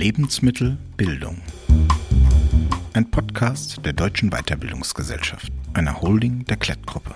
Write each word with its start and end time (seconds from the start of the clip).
Lebensmittel 0.00 0.78
Bildung. 0.96 1.42
Ein 2.94 3.10
Podcast 3.10 3.84
der 3.84 3.92
Deutschen 3.92 4.30
Weiterbildungsgesellschaft, 4.30 5.52
einer 5.74 6.00
Holding 6.00 6.46
der 6.46 6.56
Klettgruppe. 6.56 7.14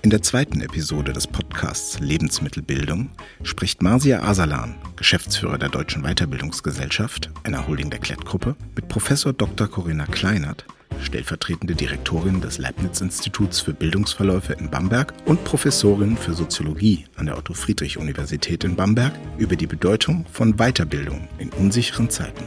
In 0.00 0.08
der 0.08 0.22
zweiten 0.22 0.62
Episode 0.62 1.12
des 1.12 1.26
Podcasts 1.26 2.00
Lebensmittelbildung 2.00 3.10
spricht 3.42 3.82
Marsia 3.82 4.22
Asalan, 4.22 4.76
Geschäftsführer 4.96 5.58
der 5.58 5.68
Deutschen 5.68 6.02
Weiterbildungsgesellschaft, 6.02 7.28
einer 7.42 7.66
Holding 7.66 7.90
der 7.90 8.00
Klettgruppe, 8.00 8.56
mit 8.74 8.88
Professor 8.88 9.34
Dr. 9.34 9.68
Corinna 9.68 10.06
Kleinert 10.06 10.64
stellvertretende 11.02 11.74
Direktorin 11.74 12.40
des 12.40 12.58
Leibniz-Instituts 12.58 13.60
für 13.60 13.72
Bildungsverläufe 13.72 14.52
in 14.52 14.70
Bamberg 14.70 15.12
und 15.26 15.42
Professorin 15.44 16.16
für 16.16 16.34
Soziologie 16.34 17.06
an 17.16 17.26
der 17.26 17.38
Otto-Friedrich-Universität 17.38 18.64
in 18.64 18.76
Bamberg 18.76 19.12
über 19.38 19.56
die 19.56 19.66
Bedeutung 19.66 20.26
von 20.30 20.56
Weiterbildung 20.56 21.28
in 21.38 21.50
unsicheren 21.50 22.10
Zeiten. 22.10 22.44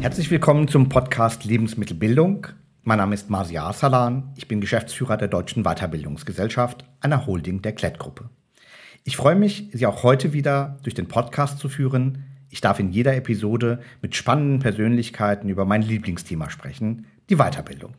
Herzlich 0.00 0.30
willkommen 0.30 0.68
zum 0.68 0.88
Podcast 0.88 1.44
Lebensmittelbildung. 1.44 2.46
Mein 2.82 2.98
Name 2.98 3.14
ist 3.14 3.30
Marcia 3.30 3.68
Asalan. 3.68 4.32
Ich 4.36 4.48
bin 4.48 4.60
Geschäftsführer 4.60 5.16
der 5.16 5.28
Deutschen 5.28 5.64
Weiterbildungsgesellschaft, 5.64 6.84
einer 7.00 7.26
Holding 7.26 7.62
der 7.62 7.72
Klettgruppe. 7.72 8.30
Ich 9.04 9.16
freue 9.16 9.34
mich, 9.34 9.68
Sie 9.72 9.86
auch 9.86 10.02
heute 10.02 10.32
wieder 10.32 10.78
durch 10.82 10.94
den 10.94 11.08
Podcast 11.08 11.58
zu 11.58 11.68
führen, 11.68 12.24
ich 12.50 12.60
darf 12.60 12.78
in 12.80 12.90
jeder 12.90 13.16
Episode 13.16 13.80
mit 14.02 14.14
spannenden 14.16 14.58
Persönlichkeiten 14.58 15.48
über 15.48 15.64
mein 15.64 15.82
Lieblingsthema 15.82 16.50
sprechen, 16.50 17.06
die 17.30 17.36
Weiterbildung. 17.36 17.94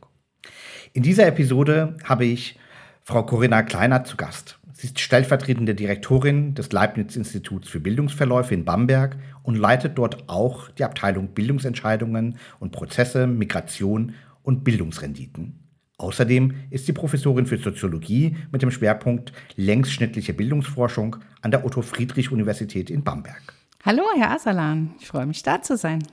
In 0.92 1.02
dieser 1.02 1.26
Episode 1.26 1.96
habe 2.04 2.26
ich 2.26 2.58
Frau 3.02 3.24
Corinna 3.24 3.62
Kleiner 3.62 4.04
zu 4.04 4.16
Gast. 4.16 4.58
Sie 4.74 4.88
ist 4.88 5.00
stellvertretende 5.00 5.74
Direktorin 5.74 6.54
des 6.54 6.70
Leibniz-Instituts 6.72 7.68
für 7.68 7.80
Bildungsverläufe 7.80 8.54
in 8.54 8.64
Bamberg 8.64 9.16
und 9.42 9.56
leitet 9.56 9.96
dort 9.96 10.28
auch 10.28 10.68
die 10.70 10.84
Abteilung 10.84 11.28
Bildungsentscheidungen 11.28 12.36
und 12.58 12.72
Prozesse, 12.72 13.26
Migration 13.26 14.14
und 14.42 14.64
Bildungsrenditen. 14.64 15.58
Außerdem 15.98 16.54
ist 16.70 16.86
sie 16.86 16.92
Professorin 16.92 17.46
für 17.46 17.58
Soziologie 17.58 18.36
mit 18.50 18.60
dem 18.60 18.70
Schwerpunkt 18.70 19.32
längsschnittliche 19.56 20.34
Bildungsforschung 20.34 21.16
an 21.42 21.52
der 21.52 21.64
Otto-Friedrich-Universität 21.64 22.90
in 22.90 23.04
Bamberg. 23.04 23.61
Hallo, 23.84 24.04
Herr 24.16 24.30
Asalan. 24.30 24.94
Ich 25.00 25.08
freue 25.08 25.26
mich, 25.26 25.42
da 25.42 25.60
zu 25.60 25.76
sein. 25.76 26.04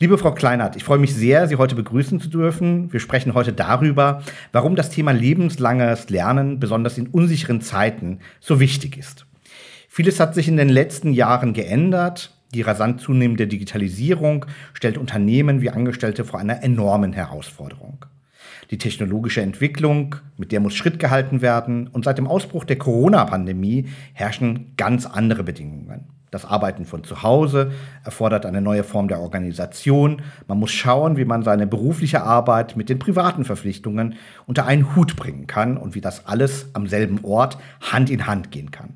Liebe 0.00 0.18
Frau 0.18 0.32
Kleinert, 0.32 0.76
ich 0.76 0.84
freue 0.84 0.98
mich 0.98 1.14
sehr, 1.14 1.48
Sie 1.48 1.56
heute 1.56 1.74
begrüßen 1.74 2.20
zu 2.20 2.28
dürfen. 2.28 2.92
Wir 2.92 3.00
sprechen 3.00 3.32
heute 3.32 3.54
darüber, 3.54 4.22
warum 4.52 4.76
das 4.76 4.90
Thema 4.90 5.12
lebenslanges 5.12 6.10
Lernen 6.10 6.60
besonders 6.60 6.98
in 6.98 7.06
unsicheren 7.06 7.62
Zeiten 7.62 8.18
so 8.38 8.60
wichtig 8.60 8.98
ist. 8.98 9.24
Vieles 9.88 10.20
hat 10.20 10.34
sich 10.34 10.46
in 10.46 10.58
den 10.58 10.68
letzten 10.68 11.14
Jahren 11.14 11.54
geändert. 11.54 12.34
Die 12.52 12.60
rasant 12.60 13.00
zunehmende 13.00 13.46
Digitalisierung 13.46 14.44
stellt 14.74 14.98
Unternehmen 14.98 15.62
wie 15.62 15.70
Angestellte 15.70 16.22
vor 16.26 16.38
einer 16.38 16.62
enormen 16.62 17.14
Herausforderung. 17.14 18.04
Die 18.70 18.78
technologische 18.78 19.40
Entwicklung, 19.40 20.16
mit 20.36 20.52
der 20.52 20.60
muss 20.60 20.74
Schritt 20.74 20.98
gehalten 20.98 21.40
werden, 21.40 21.86
und 21.86 22.04
seit 22.04 22.18
dem 22.18 22.26
Ausbruch 22.26 22.64
der 22.64 22.76
Corona-Pandemie 22.76 23.88
herrschen 24.12 24.74
ganz 24.76 25.06
andere 25.06 25.44
Bedingungen. 25.44 26.15
Das 26.30 26.44
Arbeiten 26.44 26.84
von 26.84 27.04
zu 27.04 27.22
Hause 27.22 27.72
erfordert 28.04 28.46
eine 28.46 28.60
neue 28.60 28.84
Form 28.84 29.08
der 29.08 29.20
Organisation. 29.20 30.22
Man 30.48 30.58
muss 30.58 30.72
schauen, 30.72 31.16
wie 31.16 31.24
man 31.24 31.42
seine 31.42 31.66
berufliche 31.66 32.22
Arbeit 32.22 32.76
mit 32.76 32.88
den 32.88 32.98
privaten 32.98 33.44
Verpflichtungen 33.44 34.14
unter 34.46 34.66
einen 34.66 34.96
Hut 34.96 35.16
bringen 35.16 35.46
kann 35.46 35.76
und 35.76 35.94
wie 35.94 36.00
das 36.00 36.26
alles 36.26 36.70
am 36.72 36.86
selben 36.86 37.20
Ort 37.24 37.58
Hand 37.80 38.10
in 38.10 38.26
Hand 38.26 38.50
gehen 38.50 38.70
kann. 38.70 38.94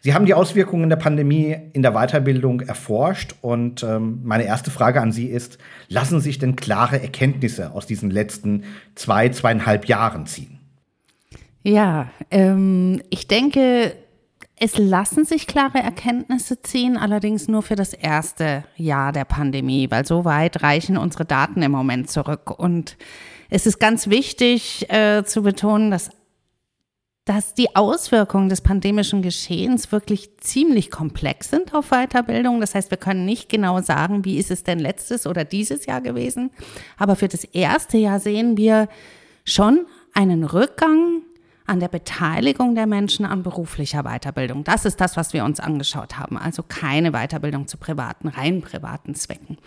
Sie 0.00 0.14
haben 0.14 0.26
die 0.26 0.34
Auswirkungen 0.34 0.88
der 0.88 0.96
Pandemie 0.96 1.56
in 1.72 1.82
der 1.82 1.92
Weiterbildung 1.92 2.60
erforscht 2.60 3.34
und 3.40 3.82
ähm, 3.82 4.20
meine 4.22 4.44
erste 4.44 4.70
Frage 4.70 5.00
an 5.00 5.10
Sie 5.10 5.26
ist, 5.26 5.58
lassen 5.88 6.20
sich 6.20 6.38
denn 6.38 6.54
klare 6.54 7.00
Erkenntnisse 7.00 7.72
aus 7.72 7.86
diesen 7.86 8.10
letzten 8.10 8.64
zwei, 8.94 9.30
zweieinhalb 9.30 9.86
Jahren 9.86 10.26
ziehen? 10.26 10.60
Ja, 11.64 12.08
ähm, 12.30 13.02
ich 13.10 13.26
denke, 13.26 13.96
es 14.58 14.78
lassen 14.78 15.24
sich 15.24 15.46
klare 15.46 15.78
Erkenntnisse 15.78 16.62
ziehen, 16.62 16.96
allerdings 16.96 17.46
nur 17.46 17.62
für 17.62 17.76
das 17.76 17.92
erste 17.92 18.64
Jahr 18.76 19.12
der 19.12 19.26
Pandemie, 19.26 19.90
weil 19.90 20.06
so 20.06 20.24
weit 20.24 20.62
reichen 20.62 20.96
unsere 20.96 21.26
Daten 21.26 21.62
im 21.62 21.72
Moment 21.72 22.10
zurück. 22.10 22.58
Und 22.58 22.96
es 23.50 23.66
ist 23.66 23.78
ganz 23.78 24.08
wichtig 24.08 24.90
äh, 24.90 25.24
zu 25.24 25.42
betonen, 25.42 25.90
dass 25.90 26.10
dass 27.26 27.54
die 27.54 27.74
Auswirkungen 27.74 28.48
des 28.48 28.60
pandemischen 28.60 29.20
Geschehens 29.20 29.90
wirklich 29.90 30.38
ziemlich 30.38 30.92
komplex 30.92 31.50
sind 31.50 31.74
auf 31.74 31.90
Weiterbildung. 31.90 32.60
Das 32.60 32.76
heißt, 32.76 32.92
wir 32.92 32.98
können 32.98 33.24
nicht 33.24 33.48
genau 33.48 33.82
sagen, 33.82 34.24
wie 34.24 34.38
ist 34.38 34.52
es 34.52 34.62
denn 34.62 34.78
letztes 34.78 35.26
oder 35.26 35.44
dieses 35.44 35.86
Jahr 35.86 36.00
gewesen. 36.00 36.50
Aber 36.96 37.16
für 37.16 37.26
das 37.26 37.42
erste 37.42 37.98
Jahr 37.98 38.20
sehen 38.20 38.56
wir 38.56 38.88
schon 39.44 39.86
einen 40.14 40.44
Rückgang 40.44 41.22
an 41.66 41.80
der 41.80 41.88
Beteiligung 41.88 42.74
der 42.74 42.86
Menschen 42.86 43.26
an 43.26 43.42
beruflicher 43.42 44.02
Weiterbildung. 44.04 44.64
Das 44.64 44.84
ist 44.84 45.00
das, 45.00 45.16
was 45.16 45.32
wir 45.32 45.44
uns 45.44 45.60
angeschaut 45.60 46.18
haben. 46.18 46.38
Also 46.38 46.62
keine 46.62 47.12
Weiterbildung 47.12 47.66
zu 47.66 47.76
privaten, 47.76 48.28
rein 48.28 48.62
privaten 48.62 49.14
Zwecken. 49.14 49.58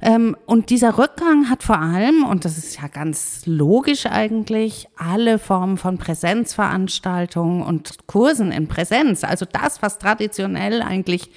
Ähm, 0.00 0.36
und 0.46 0.70
dieser 0.70 0.98
Rückgang 0.98 1.48
hat 1.48 1.62
vor 1.62 1.80
allem, 1.80 2.24
und 2.24 2.44
das 2.44 2.58
ist 2.58 2.80
ja 2.80 2.88
ganz 2.88 3.46
logisch 3.46 4.06
eigentlich, 4.06 4.88
alle 4.96 5.38
Formen 5.38 5.78
von 5.78 5.98
Präsenzveranstaltungen 5.98 7.62
und 7.62 8.06
Kursen 8.06 8.52
in 8.52 8.68
Präsenz, 8.68 9.24
also 9.24 9.46
das, 9.50 9.82
was 9.82 9.98
traditionell 9.98 10.82
eigentlich 10.82 11.30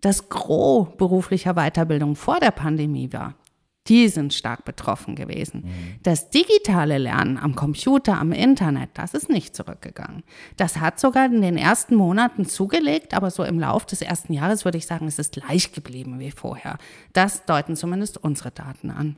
das 0.00 0.30
Gros 0.30 0.88
beruflicher 0.96 1.54
Weiterbildung 1.54 2.16
vor 2.16 2.40
der 2.40 2.52
Pandemie 2.52 3.12
war, 3.12 3.34
die 3.90 4.08
sind 4.08 4.32
stark 4.32 4.64
betroffen 4.64 5.16
gewesen. 5.16 5.64
Mhm. 5.64 5.96
Das 6.04 6.30
digitale 6.30 6.96
Lernen 6.96 7.36
am 7.36 7.56
Computer, 7.56 8.18
am 8.18 8.30
Internet, 8.30 8.90
das 8.94 9.14
ist 9.14 9.28
nicht 9.28 9.54
zurückgegangen. 9.54 10.22
Das 10.56 10.78
hat 10.78 11.00
sogar 11.00 11.26
in 11.26 11.42
den 11.42 11.58
ersten 11.58 11.96
Monaten 11.96 12.46
zugelegt, 12.46 13.12
aber 13.12 13.30
so 13.30 13.42
im 13.42 13.58
Lauf 13.58 13.84
des 13.84 14.00
ersten 14.00 14.32
Jahres 14.32 14.64
würde 14.64 14.78
ich 14.78 14.86
sagen, 14.86 15.08
es 15.08 15.18
ist 15.18 15.32
gleich 15.32 15.72
geblieben 15.72 16.20
wie 16.20 16.30
vorher. 16.30 16.78
Das 17.12 17.44
deuten 17.44 17.74
zumindest 17.76 18.16
unsere 18.16 18.52
Daten 18.52 18.90
an. 18.90 19.16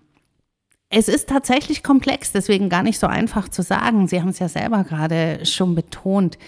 Es 0.89 1.09
ist 1.09 1.29
tatsächlich 1.29 1.83
komplex, 1.83 2.33
deswegen 2.33 2.69
gar 2.69 2.83
nicht 2.83 2.99
so 2.99 3.07
einfach 3.07 3.49
zu 3.49 3.63
sagen. 3.63 4.09
Sie 4.09 4.21
haben 4.21 4.29
es 4.29 4.39
ja 4.39 4.49
selber 4.49 4.85
gerade 4.85 5.45
schon 5.45 5.75
betont. 5.75 6.39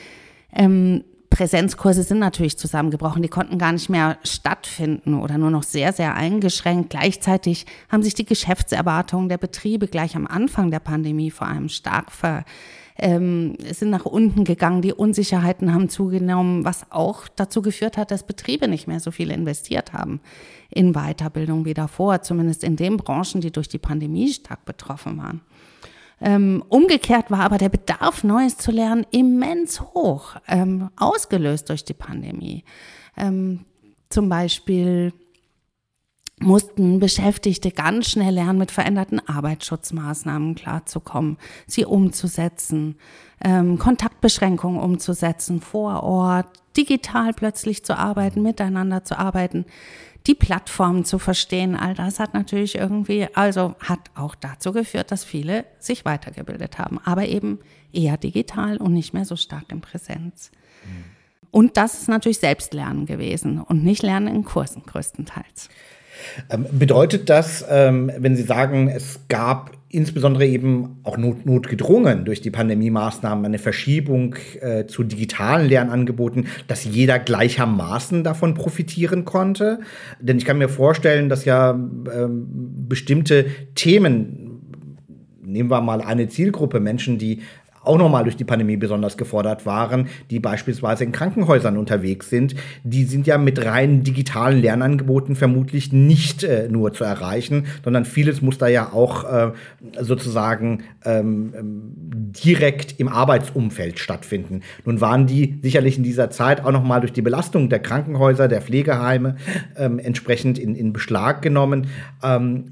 Ähm, 0.52 1.04
Präsenzkurse 1.34 2.04
sind 2.04 2.20
natürlich 2.20 2.56
zusammengebrochen. 2.56 3.20
Die 3.20 3.28
konnten 3.28 3.58
gar 3.58 3.72
nicht 3.72 3.88
mehr 3.88 4.18
stattfinden 4.22 5.14
oder 5.14 5.36
nur 5.36 5.50
noch 5.50 5.64
sehr, 5.64 5.92
sehr 5.92 6.14
eingeschränkt. 6.14 6.90
Gleichzeitig 6.90 7.66
haben 7.88 8.04
sich 8.04 8.14
die 8.14 8.24
Geschäftserwartungen 8.24 9.28
der 9.28 9.38
Betriebe 9.38 9.88
gleich 9.88 10.14
am 10.14 10.28
Anfang 10.28 10.70
der 10.70 10.78
Pandemie 10.78 11.32
vor 11.32 11.48
allem 11.48 11.68
stark 11.68 12.12
ver, 12.12 12.44
ähm, 12.96 13.56
sind 13.68 13.90
nach 13.90 14.04
unten 14.04 14.44
gegangen. 14.44 14.80
Die 14.80 14.92
Unsicherheiten 14.92 15.74
haben 15.74 15.88
zugenommen, 15.88 16.64
was 16.64 16.86
auch 16.90 17.26
dazu 17.26 17.62
geführt 17.62 17.96
hat, 17.96 18.12
dass 18.12 18.24
Betriebe 18.24 18.68
nicht 18.68 18.86
mehr 18.86 19.00
so 19.00 19.10
viel 19.10 19.32
investiert 19.32 19.92
haben 19.92 20.20
in 20.70 20.92
Weiterbildung 20.92 21.64
wie 21.64 21.74
davor, 21.74 22.22
zumindest 22.22 22.62
in 22.62 22.76
den 22.76 22.96
Branchen, 22.96 23.40
die 23.40 23.50
durch 23.50 23.68
die 23.68 23.78
Pandemie 23.78 24.32
stark 24.32 24.64
betroffen 24.64 25.18
waren. 25.18 25.40
Ähm, 26.26 26.64
umgekehrt 26.70 27.30
war 27.30 27.40
aber 27.40 27.58
der 27.58 27.68
Bedarf, 27.68 28.24
Neues 28.24 28.56
zu 28.56 28.70
lernen, 28.70 29.04
immens 29.10 29.82
hoch, 29.82 30.36
ähm, 30.48 30.88
ausgelöst 30.96 31.68
durch 31.68 31.84
die 31.84 31.92
Pandemie. 31.92 32.64
Ähm, 33.14 33.66
zum 34.08 34.30
Beispiel 34.30 35.12
mussten 36.40 36.98
Beschäftigte 36.98 37.70
ganz 37.70 38.08
schnell 38.08 38.32
lernen, 38.32 38.58
mit 38.58 38.70
veränderten 38.70 39.20
Arbeitsschutzmaßnahmen 39.20 40.54
klarzukommen, 40.54 41.36
sie 41.66 41.84
umzusetzen, 41.84 42.96
ähm, 43.44 43.78
Kontaktbeschränkungen 43.78 44.80
umzusetzen 44.80 45.60
vor 45.60 46.02
Ort, 46.04 46.46
digital 46.74 47.34
plötzlich 47.34 47.84
zu 47.84 47.98
arbeiten, 47.98 48.40
miteinander 48.40 49.04
zu 49.04 49.18
arbeiten 49.18 49.66
die 50.26 50.34
Plattformen 50.34 51.04
zu 51.04 51.18
verstehen, 51.18 51.76
all 51.76 51.94
das 51.94 52.18
hat 52.18 52.32
natürlich 52.32 52.76
irgendwie, 52.76 53.28
also 53.34 53.74
hat 53.80 54.00
auch 54.14 54.34
dazu 54.34 54.72
geführt, 54.72 55.10
dass 55.10 55.24
viele 55.24 55.66
sich 55.78 56.04
weitergebildet 56.04 56.78
haben, 56.78 56.98
aber 57.04 57.26
eben 57.26 57.58
eher 57.92 58.16
digital 58.16 58.78
und 58.78 58.94
nicht 58.94 59.12
mehr 59.12 59.24
so 59.24 59.36
stark 59.36 59.70
in 59.70 59.80
Präsenz. 59.80 60.50
Mhm. 60.84 61.13
Und 61.54 61.76
das 61.76 61.94
ist 61.94 62.08
natürlich 62.08 62.38
Selbstlernen 62.38 63.06
gewesen 63.06 63.60
und 63.60 63.84
nicht 63.84 64.02
Lernen 64.02 64.26
in 64.26 64.44
Kursen 64.44 64.82
größtenteils. 64.84 65.68
Ähm, 66.50 66.66
bedeutet 66.72 67.30
das, 67.30 67.64
ähm, 67.70 68.10
wenn 68.18 68.34
Sie 68.34 68.42
sagen, 68.42 68.88
es 68.88 69.20
gab 69.28 69.70
insbesondere 69.88 70.46
eben 70.46 70.98
auch 71.04 71.16
not, 71.16 71.46
notgedrungen 71.46 72.24
durch 72.24 72.40
die 72.40 72.50
Pandemie-Maßnahmen 72.50 73.44
eine 73.44 73.58
Verschiebung 73.58 74.34
äh, 74.60 74.86
zu 74.86 75.04
digitalen 75.04 75.68
Lernangeboten, 75.68 76.48
dass 76.66 76.84
jeder 76.84 77.20
gleichermaßen 77.20 78.24
davon 78.24 78.54
profitieren 78.54 79.24
konnte? 79.24 79.78
Denn 80.18 80.38
ich 80.38 80.44
kann 80.44 80.58
mir 80.58 80.68
vorstellen, 80.68 81.28
dass 81.28 81.44
ja 81.44 81.70
ähm, 81.70 82.48
bestimmte 82.88 83.46
Themen, 83.76 84.60
nehmen 85.40 85.70
wir 85.70 85.80
mal 85.82 86.00
eine 86.00 86.26
Zielgruppe 86.28 86.80
Menschen, 86.80 87.16
die 87.18 87.42
auch 87.84 87.98
nochmal 87.98 88.24
durch 88.24 88.36
die 88.36 88.44
Pandemie 88.44 88.76
besonders 88.76 89.16
gefordert 89.16 89.66
waren, 89.66 90.08
die 90.30 90.40
beispielsweise 90.40 91.04
in 91.04 91.12
Krankenhäusern 91.12 91.76
unterwegs 91.76 92.30
sind. 92.30 92.54
Die 92.82 93.04
sind 93.04 93.26
ja 93.26 93.38
mit 93.38 93.64
rein 93.64 94.02
digitalen 94.02 94.60
Lernangeboten 94.60 95.36
vermutlich 95.36 95.92
nicht 95.92 96.44
äh, 96.44 96.68
nur 96.68 96.92
zu 96.92 97.04
erreichen, 97.04 97.66
sondern 97.82 98.04
vieles 98.04 98.42
muss 98.42 98.58
da 98.58 98.68
ja 98.68 98.92
auch 98.92 99.24
äh, 99.24 99.52
sozusagen 100.00 100.84
ähm, 101.04 101.54
ähm 101.56 101.92
direkt 102.44 102.98
im 102.98 103.08
Arbeitsumfeld 103.08 104.00
stattfinden. 104.00 104.62
Nun 104.84 105.00
waren 105.00 105.26
die 105.26 105.60
sicherlich 105.62 105.98
in 105.98 106.02
dieser 106.02 106.30
Zeit 106.30 106.64
auch 106.64 106.72
nochmal 106.72 107.00
durch 107.00 107.12
die 107.12 107.22
Belastung 107.22 107.68
der 107.68 107.78
Krankenhäuser, 107.78 108.48
der 108.48 108.60
Pflegeheime 108.60 109.36
ähm, 109.76 110.00
entsprechend 110.00 110.58
in, 110.58 110.74
in 110.74 110.92
Beschlag 110.92 111.42
genommen. 111.42 111.86
Ähm, 112.22 112.64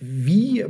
wie 0.00 0.32
wie 0.32 0.64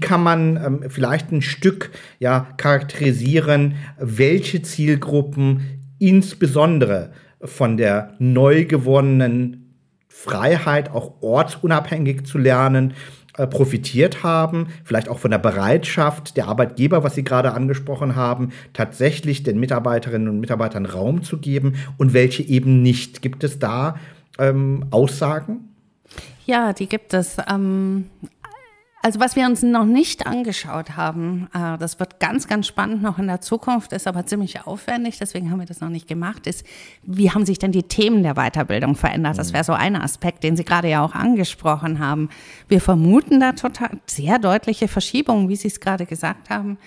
kann 0.00 0.22
man 0.22 0.56
ähm, 0.56 0.84
vielleicht 0.88 1.32
ein 1.32 1.42
Stück 1.42 1.90
ja, 2.18 2.48
charakterisieren, 2.56 3.76
welche 3.98 4.62
Zielgruppen 4.62 5.80
insbesondere 5.98 7.12
von 7.44 7.76
der 7.76 8.14
neu 8.18 8.64
gewonnenen 8.64 9.76
Freiheit, 10.08 10.90
auch 10.90 11.22
ortsunabhängig 11.22 12.24
zu 12.26 12.38
lernen, 12.38 12.94
äh, 13.38 13.46
profitiert 13.46 14.22
haben, 14.22 14.68
vielleicht 14.84 15.08
auch 15.08 15.18
von 15.18 15.30
der 15.30 15.38
Bereitschaft 15.38 16.36
der 16.36 16.48
Arbeitgeber, 16.48 17.02
was 17.02 17.14
Sie 17.14 17.24
gerade 17.24 17.54
angesprochen 17.54 18.14
haben, 18.14 18.50
tatsächlich 18.74 19.42
den 19.42 19.58
Mitarbeiterinnen 19.58 20.28
und 20.28 20.38
Mitarbeitern 20.38 20.84
Raum 20.84 21.22
zu 21.22 21.38
geben 21.38 21.76
und 21.96 22.12
welche 22.12 22.42
eben 22.42 22.82
nicht. 22.82 23.22
Gibt 23.22 23.42
es 23.42 23.58
da 23.58 23.96
ähm, 24.38 24.84
Aussagen? 24.90 25.70
Ja, 26.44 26.72
die 26.72 26.86
gibt 26.86 27.14
es. 27.14 27.38
Ähm, 27.50 28.04
also 29.04 29.18
was 29.18 29.34
wir 29.34 29.46
uns 29.46 29.64
noch 29.64 29.84
nicht 29.84 30.28
angeschaut 30.28 30.96
haben, 30.96 31.48
äh, 31.52 31.76
das 31.76 31.98
wird 31.98 32.20
ganz, 32.20 32.46
ganz 32.46 32.68
spannend 32.68 33.02
noch 33.02 33.18
in 33.18 33.26
der 33.26 33.40
Zukunft, 33.40 33.92
ist 33.92 34.06
aber 34.06 34.26
ziemlich 34.26 34.64
aufwendig, 34.64 35.18
deswegen 35.18 35.50
haben 35.50 35.58
wir 35.58 35.66
das 35.66 35.80
noch 35.80 35.88
nicht 35.88 36.06
gemacht, 36.06 36.46
ist, 36.46 36.64
wie 37.02 37.32
haben 37.32 37.44
sich 37.44 37.58
denn 37.58 37.72
die 37.72 37.82
Themen 37.82 38.22
der 38.22 38.34
Weiterbildung 38.34 38.94
verändert? 38.94 39.38
Das 39.38 39.52
wäre 39.52 39.64
so 39.64 39.72
ein 39.72 39.96
Aspekt, 39.96 40.44
den 40.44 40.56
Sie 40.56 40.64
gerade 40.64 40.88
ja 40.88 41.04
auch 41.04 41.16
angesprochen 41.16 41.98
haben. 41.98 42.28
Wir 42.68 42.80
vermuten 42.80 43.40
da 43.40 43.52
total 43.52 43.90
sehr 44.06 44.38
deutliche 44.38 44.86
Verschiebungen, 44.86 45.48
wie 45.48 45.56
Sie 45.56 45.68
es 45.68 45.80
gerade 45.80 46.06
gesagt 46.06 46.48
haben, 46.48 46.78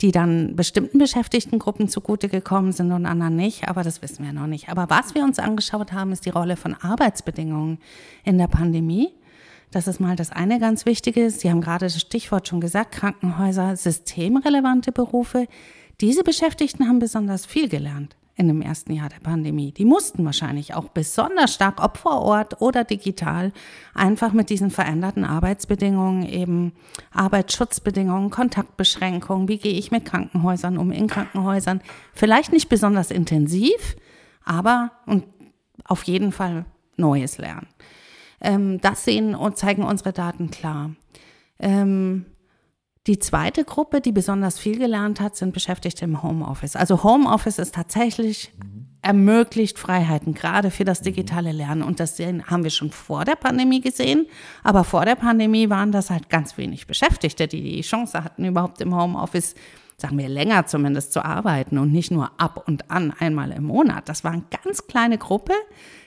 die 0.00 0.10
dann 0.10 0.56
bestimmten 0.56 0.98
Beschäftigtengruppen 0.98 1.88
zugute 1.88 2.28
gekommen 2.28 2.72
sind 2.72 2.90
und 2.90 3.06
anderen 3.06 3.36
nicht, 3.36 3.68
aber 3.68 3.84
das 3.84 4.02
wissen 4.02 4.24
wir 4.24 4.32
noch 4.32 4.48
nicht. 4.48 4.70
Aber 4.70 4.90
was 4.90 5.14
wir 5.14 5.22
uns 5.22 5.38
angeschaut 5.38 5.92
haben, 5.92 6.10
ist 6.10 6.26
die 6.26 6.30
Rolle 6.30 6.56
von 6.56 6.74
Arbeitsbedingungen 6.74 7.78
in 8.24 8.38
der 8.38 8.48
Pandemie 8.48 9.10
das 9.70 9.86
ist 9.86 10.00
mal 10.00 10.16
das 10.16 10.32
eine 10.32 10.58
ganz 10.58 10.84
Wichtige. 10.86 11.30
Sie 11.30 11.50
haben 11.50 11.60
gerade 11.60 11.86
das 11.86 12.00
Stichwort 12.00 12.48
schon 12.48 12.60
gesagt, 12.60 12.92
Krankenhäuser, 12.92 13.76
systemrelevante 13.76 14.92
Berufe. 14.92 15.46
Diese 16.00 16.24
Beschäftigten 16.24 16.88
haben 16.88 16.98
besonders 16.98 17.46
viel 17.46 17.68
gelernt 17.68 18.16
in 18.40 18.48
dem 18.48 18.62
ersten 18.62 18.94
Jahr 18.94 19.10
der 19.10 19.20
Pandemie. 19.20 19.70
Die 19.70 19.84
mussten 19.84 20.24
wahrscheinlich 20.24 20.74
auch 20.74 20.88
besonders 20.88 21.52
stark, 21.52 21.84
ob 21.84 21.98
vor 21.98 22.22
Ort 22.22 22.62
oder 22.62 22.84
digital, 22.84 23.52
einfach 23.94 24.32
mit 24.32 24.48
diesen 24.48 24.70
veränderten 24.70 25.24
Arbeitsbedingungen, 25.24 26.26
eben 26.26 26.72
Arbeitsschutzbedingungen, 27.12 28.30
Kontaktbeschränkungen, 28.30 29.46
wie 29.46 29.58
gehe 29.58 29.74
ich 29.74 29.90
mit 29.90 30.06
Krankenhäusern 30.06 30.78
um, 30.78 30.90
in 30.90 31.06
Krankenhäusern, 31.06 31.82
vielleicht 32.14 32.50
nicht 32.50 32.70
besonders 32.70 33.10
intensiv, 33.10 33.96
aber 34.42 34.92
und 35.04 35.24
auf 35.84 36.04
jeden 36.04 36.32
Fall 36.32 36.64
Neues 36.96 37.36
lernen. 37.36 37.66
Ähm, 38.40 38.80
das 38.80 39.04
sehen 39.04 39.34
und 39.34 39.56
zeigen 39.56 39.82
unsere 39.82 40.12
Daten 40.12 40.50
klar. 40.50 40.92
Ähm, 41.58 42.26
die 43.06 43.18
zweite 43.18 43.64
Gruppe, 43.64 44.00
die 44.00 44.12
besonders 44.12 44.58
viel 44.58 44.78
gelernt 44.78 45.20
hat, 45.20 45.36
sind 45.36 45.52
Beschäftigte 45.52 46.04
im 46.04 46.22
Homeoffice. 46.22 46.76
Also 46.76 47.02
Homeoffice 47.02 47.58
ist 47.58 47.74
tatsächlich 47.74 48.52
ermöglicht 49.02 49.78
Freiheiten, 49.78 50.34
gerade 50.34 50.70
für 50.70 50.84
das 50.84 51.00
digitale 51.00 51.52
Lernen. 51.52 51.82
Und 51.82 52.00
das 52.00 52.18
haben 52.18 52.64
wir 52.64 52.70
schon 52.70 52.90
vor 52.90 53.24
der 53.24 53.36
Pandemie 53.36 53.80
gesehen. 53.80 54.26
Aber 54.62 54.84
vor 54.84 55.06
der 55.06 55.14
Pandemie 55.14 55.70
waren 55.70 55.92
das 55.92 56.10
halt 56.10 56.28
ganz 56.28 56.58
wenig 56.58 56.86
Beschäftigte, 56.86 57.48
die 57.48 57.62
die 57.62 57.80
Chance 57.80 58.22
hatten, 58.22 58.44
überhaupt 58.44 58.80
im 58.82 58.94
Homeoffice, 58.94 59.54
sagen 60.00 60.18
wir 60.18 60.28
länger 60.28 60.66
zumindest, 60.66 61.12
zu 61.12 61.24
arbeiten 61.24 61.78
und 61.78 61.92
nicht 61.92 62.10
nur 62.10 62.30
ab 62.40 62.64
und 62.66 62.90
an 62.90 63.12
einmal 63.18 63.52
im 63.52 63.64
Monat. 63.64 64.08
Das 64.08 64.24
war 64.24 64.32
eine 64.32 64.44
ganz 64.64 64.86
kleine 64.86 65.18
Gruppe, 65.18 65.52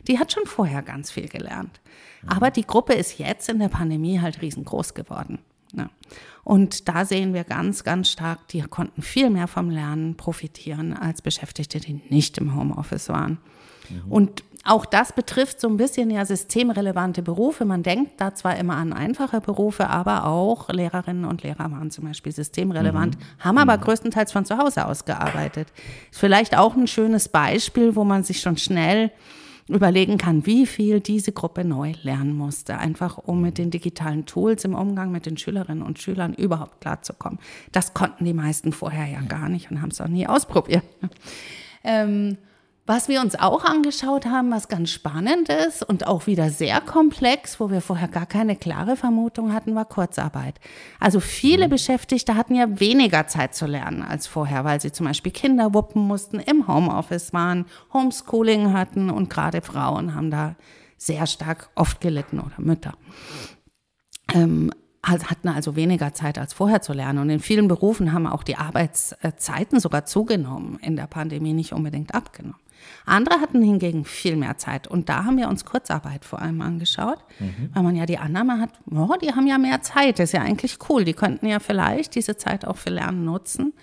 die 0.08 0.20
hat 0.20 0.32
schon 0.32 0.46
vorher 0.46 0.82
ganz 0.82 1.12
viel 1.12 1.28
gelernt. 1.28 1.80
Aber 2.26 2.52
die 2.52 2.66
Gruppe 2.66 2.94
ist 2.94 3.20
jetzt 3.20 3.50
in 3.50 3.60
der 3.60 3.70
Pandemie 3.70 4.20
halt 4.20 4.42
riesengroß 4.42 4.94
geworden. 4.94 5.40
Ja. 5.74 5.90
Und 6.44 6.88
da 6.88 7.06
sehen 7.06 7.34
wir 7.34 7.44
ganz, 7.44 7.84
ganz 7.84 8.10
stark, 8.10 8.48
die 8.50 8.62
konnten 8.62 9.02
viel 9.02 9.30
mehr 9.30 9.48
vom 9.48 9.70
Lernen 9.70 10.16
profitieren 10.16 10.94
als 10.94 11.22
Beschäftigte, 11.22 11.80
die 11.80 12.02
nicht 12.10 12.38
im 12.38 12.56
Homeoffice 12.56 13.10
waren. 13.10 13.40
Mhm. 13.90 14.12
Und 14.12 14.44
auch 14.66 14.86
das 14.86 15.12
betrifft 15.12 15.60
so 15.60 15.68
ein 15.68 15.78
bisschen 15.78 16.10
ja 16.10 16.26
systemrelevante 16.26 17.22
Berufe. 17.22 17.66
Man 17.66 17.84
denkt 17.84 18.14
da 18.22 18.34
zwar 18.34 18.56
immer 18.58 18.78
an 18.78 18.94
einfache 18.94 19.42
Berufe, 19.42 19.90
aber 19.90 20.26
auch 20.26 20.70
Lehrerinnen 20.70 21.26
und 21.26 21.44
Lehrer 21.44 21.70
waren 21.72 21.92
zum 21.92 22.06
Beispiel 22.06 22.32
systemrelevant, 22.32 23.18
mhm. 23.18 23.24
haben 23.40 23.58
aber 23.58 23.78
mhm. 23.78 23.82
größtenteils 23.82 24.32
von 24.32 24.46
zu 24.46 24.58
Hause 24.58 24.86
aus 24.86 25.06
gearbeitet. 25.06 25.68
Ist 26.12 26.20
vielleicht 26.20 26.58
auch 26.58 26.76
ein 26.76 26.88
schönes 26.88 27.28
Beispiel, 27.28 27.96
wo 27.96 28.04
man 28.06 28.24
sich 28.24 28.40
schon 28.40 28.58
schnell 28.58 29.12
überlegen 29.68 30.18
kann, 30.18 30.46
wie 30.46 30.66
viel 30.66 31.00
diese 31.00 31.32
Gruppe 31.32 31.64
neu 31.64 31.94
lernen 32.02 32.36
musste, 32.36 32.78
einfach 32.78 33.18
um 33.18 33.42
mit 33.42 33.58
den 33.58 33.72
digitalen 33.72 34.26
Tools 34.26 34.66
im 34.66 34.76
Umgang 34.76 35.12
mit 35.12 35.26
den 35.26 35.38
Schülerinnen 35.38 35.84
und 35.84 36.00
Schülern 36.00 36.34
überhaupt 36.34 36.82
klarzukommen. 36.82 37.40
Das 37.72 37.94
konnten 37.94 38.26
die 38.26 38.34
meisten 38.34 38.74
vorher 38.74 39.08
ja 39.08 39.22
gar 39.22 39.50
nicht 39.50 39.72
und 39.72 39.82
haben 39.82 39.92
es 39.92 40.02
auch 40.02 40.08
nie 40.08 40.28
ausprobiert. 40.28 40.84
Ähm, 41.86 42.38
was 42.86 43.08
wir 43.08 43.22
uns 43.22 43.36
auch 43.36 43.64
angeschaut 43.64 44.26
haben, 44.26 44.52
was 44.52 44.68
ganz 44.68 44.90
spannend 44.90 45.48
ist 45.48 45.84
und 45.84 46.06
auch 46.06 46.28
wieder 46.28 46.50
sehr 46.50 46.82
komplex, 46.82 47.60
wo 47.60 47.70
wir 47.70 47.80
vorher 47.80 48.10
gar 48.10 48.26
keine 48.26 48.58
klare 48.58 48.98
Vermutung 48.98 49.54
hatten, 49.54 49.74
war 49.74 49.86
Kurzarbeit. 49.86 50.60
Also 51.00 51.22
viele 51.22 51.68
mhm. 51.68 51.72
Beschäftigte 51.72 52.36
hatten 52.36 52.56
ja 52.56 52.80
weniger 52.82 53.26
Zeit 53.28 53.56
zu 53.56 53.68
lernen 53.68 54.02
als 54.02 54.28
vorher, 54.28 54.66
weil 54.66 54.82
sie 54.82 54.92
zum 54.92 55.06
Beispiel 55.06 55.32
Kinder 55.32 55.74
wuppen 55.74 56.06
mussten, 56.06 56.40
im 56.40 56.68
Homeoffice 56.68 57.32
waren, 57.32 57.66
Homeschooling 57.94 58.74
hatten 58.74 59.10
und 59.10 59.30
gerade 59.30 59.62
Frauen 59.62 60.14
haben 60.14 60.30
da 60.30 60.56
sehr 60.98 61.26
stark 61.26 61.70
oft 61.76 62.02
gelitten 62.02 62.40
oder 62.40 62.56
Mütter. 62.58 62.94
Ähm, 64.34 64.72
hatten 65.04 65.50
also 65.50 65.76
weniger 65.76 66.14
Zeit 66.14 66.38
als 66.38 66.54
vorher 66.54 66.82
zu 66.82 66.94
lernen. 66.94 67.20
Und 67.20 67.30
in 67.30 67.40
vielen 67.40 67.68
Berufen 67.68 68.14
haben 68.14 68.26
auch 68.26 68.44
die 68.44 68.56
Arbeitszeiten 68.56 69.80
sogar 69.80 70.06
zugenommen 70.06 70.80
in 70.82 70.96
der 70.96 71.08
Pandemie, 71.08 71.54
nicht 71.54 71.74
unbedingt 71.74 72.16
abgenommen. 72.16 72.60
Andere 73.06 73.40
hatten 73.40 73.62
hingegen 73.62 74.06
viel 74.06 74.36
mehr 74.36 74.58
Zeit. 74.58 74.88
Und 74.88 75.10
da 75.10 75.26
haben 75.26 75.38
wir 75.38 75.50
uns 75.50 75.66
Kurzarbeit 75.66 76.26
vor 76.26 76.42
allem 76.42 76.62
angeschaut, 76.62 77.20
mhm. 77.40 77.70
weil 77.74 77.84
man 77.84 77.96
ja 77.96 78.06
die 78.06 78.18
Annahme 78.18 78.60
hat, 78.60 78.72
oh, 78.92 79.16
die 79.22 79.34
haben 79.34 79.48
ja 79.48 79.58
mehr 79.58 79.82
Zeit, 79.82 80.20
das 80.20 80.30
ist 80.30 80.34
ja 80.34 80.42
eigentlich 80.42 80.78
cool. 80.90 81.04
Die 81.04 81.14
könnten 81.14 81.48
ja 81.48 81.60
vielleicht 81.60 82.16
diese 82.16 82.38
Zeit 82.38 82.66
auch 82.66 82.78
für 82.78 82.90
Lernen 82.90 83.26
nutzen. 83.26 83.74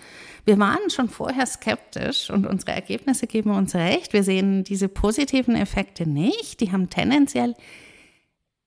Wir 0.45 0.59
waren 0.59 0.91
schon 0.91 1.09
vorher 1.09 1.47
skeptisch 1.47 2.31
und 2.31 2.47
unsere 2.47 2.73
Ergebnisse 2.73 3.27
geben 3.27 3.51
uns 3.51 3.75
recht. 3.75 4.13
Wir 4.13 4.25
sehen 4.25 4.65
diese 4.65 4.89
positiven 4.89 5.55
Effekte 5.55 6.09
nicht. 6.09 6.61
Die 6.61 6.73
haben 6.73 6.89
tendenziell 6.89 7.55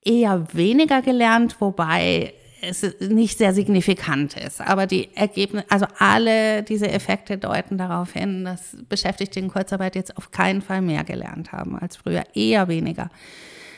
eher 0.02 0.54
weniger 0.54 1.02
gelernt, 1.02 1.60
wobei 1.60 2.34
es 2.64 2.84
nicht 3.00 3.38
sehr 3.38 3.54
signifikant 3.54 4.38
ist. 4.38 4.62
Aber 4.62 4.88
die 4.88 5.10
Ergebnisse, 5.16 5.66
also 5.70 5.86
alle 6.00 6.64
diese 6.64 6.90
Effekte 6.90 7.38
deuten 7.38 7.78
darauf 7.78 8.14
hin, 8.14 8.46
dass 8.46 8.78
Beschäftigte 8.90 9.40
in 9.40 9.50
Kurzarbeit 9.50 9.96
jetzt 9.96 10.18
auf 10.18 10.32
keinen 10.32 10.62
Fall 10.62 10.82
mehr 10.82 11.04
gelernt 11.04 11.52
haben 11.52 11.78
als 11.78 11.98
früher, 11.98 12.24
eher 12.34 12.68
weniger. 12.68 13.10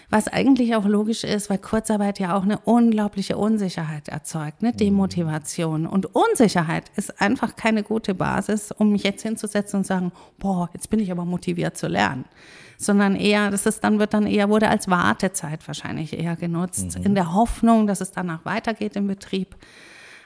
Was 0.09 0.27
eigentlich 0.27 0.75
auch 0.75 0.85
logisch 0.85 1.23
ist, 1.23 1.49
weil 1.49 1.57
Kurzarbeit 1.57 2.19
ja 2.19 2.37
auch 2.37 2.43
eine 2.43 2.59
unglaubliche 2.59 3.37
Unsicherheit 3.37 4.07
erzeugt, 4.07 4.61
eine 4.61 4.71
Demotivation. 4.71 5.87
Und 5.87 6.15
Unsicherheit 6.15 6.91
ist 6.95 7.21
einfach 7.21 7.55
keine 7.55 7.83
gute 7.83 8.13
Basis, 8.13 8.71
um 8.71 8.91
mich 8.91 9.03
jetzt 9.03 9.23
hinzusetzen 9.23 9.79
und 9.79 9.85
sagen, 9.85 10.11
boah, 10.37 10.69
jetzt 10.73 10.89
bin 10.89 10.99
ich 10.99 11.11
aber 11.11 11.25
motiviert 11.25 11.77
zu 11.77 11.87
lernen 11.87 12.25
sondern 12.77 13.15
eher, 13.15 13.51
das 13.51 13.65
ist 13.65 13.83
dann 13.85 13.99
wird 13.99 14.13
dann 14.13 14.27
eher, 14.27 14.49
wurde 14.49 14.69
als 14.69 14.89
Wartezeit 14.89 15.65
wahrscheinlich 15.67 16.17
eher 16.17 16.35
genutzt, 16.35 16.99
mhm. 16.99 17.05
in 17.05 17.15
der 17.15 17.33
Hoffnung, 17.33 17.87
dass 17.87 18.01
es 18.01 18.11
danach 18.11 18.43
weitergeht 18.45 18.95
im 18.95 19.07
Betrieb. 19.07 19.55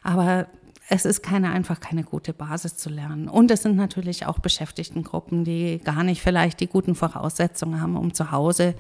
Aber 0.02 0.48
es 0.90 1.06
ist 1.06 1.22
keine, 1.22 1.52
einfach 1.52 1.80
keine 1.80 2.04
gute 2.04 2.34
Basis 2.34 2.76
zu 2.78 2.90
lernen. 2.90 3.28
Und 3.28 3.52
es 3.52 3.62
sind 3.62 3.76
natürlich 3.76 4.26
auch 4.26 4.40
Beschäftigtengruppen, 4.40 5.44
die 5.44 5.80
gar 5.84 6.04
nicht 6.04 6.22
vielleicht 6.22 6.60
die 6.60 6.68
guten 6.68 6.96
Voraussetzungen 6.96 7.80
haben, 7.80 7.96
um 7.96 8.14
zu 8.14 8.32
Hause 8.32 8.74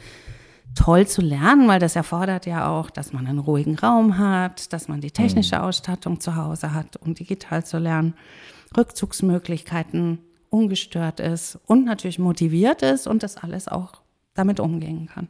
toll 0.75 1.07
zu 1.07 1.21
lernen, 1.21 1.67
weil 1.67 1.79
das 1.79 1.95
erfordert 1.95 2.45
ja 2.45 2.69
auch, 2.69 2.89
dass 2.89 3.13
man 3.13 3.27
einen 3.27 3.39
ruhigen 3.39 3.77
Raum 3.77 4.17
hat, 4.17 4.71
dass 4.73 4.87
man 4.87 5.01
die 5.01 5.11
technische 5.11 5.57
mhm. 5.57 5.63
Ausstattung 5.63 6.19
zu 6.19 6.35
Hause 6.35 6.73
hat, 6.73 6.97
um 6.97 7.15
digital 7.15 7.65
zu 7.65 7.77
lernen, 7.77 8.13
Rückzugsmöglichkeiten 8.77 10.19
ungestört 10.49 11.19
ist 11.19 11.59
und 11.65 11.85
natürlich 11.85 12.19
motiviert 12.19 12.81
ist 12.81 13.07
und 13.07 13.23
das 13.23 13.37
alles 13.37 13.67
auch 13.67 14.01
damit 14.33 14.59
umgehen 14.59 15.07
kann. 15.07 15.27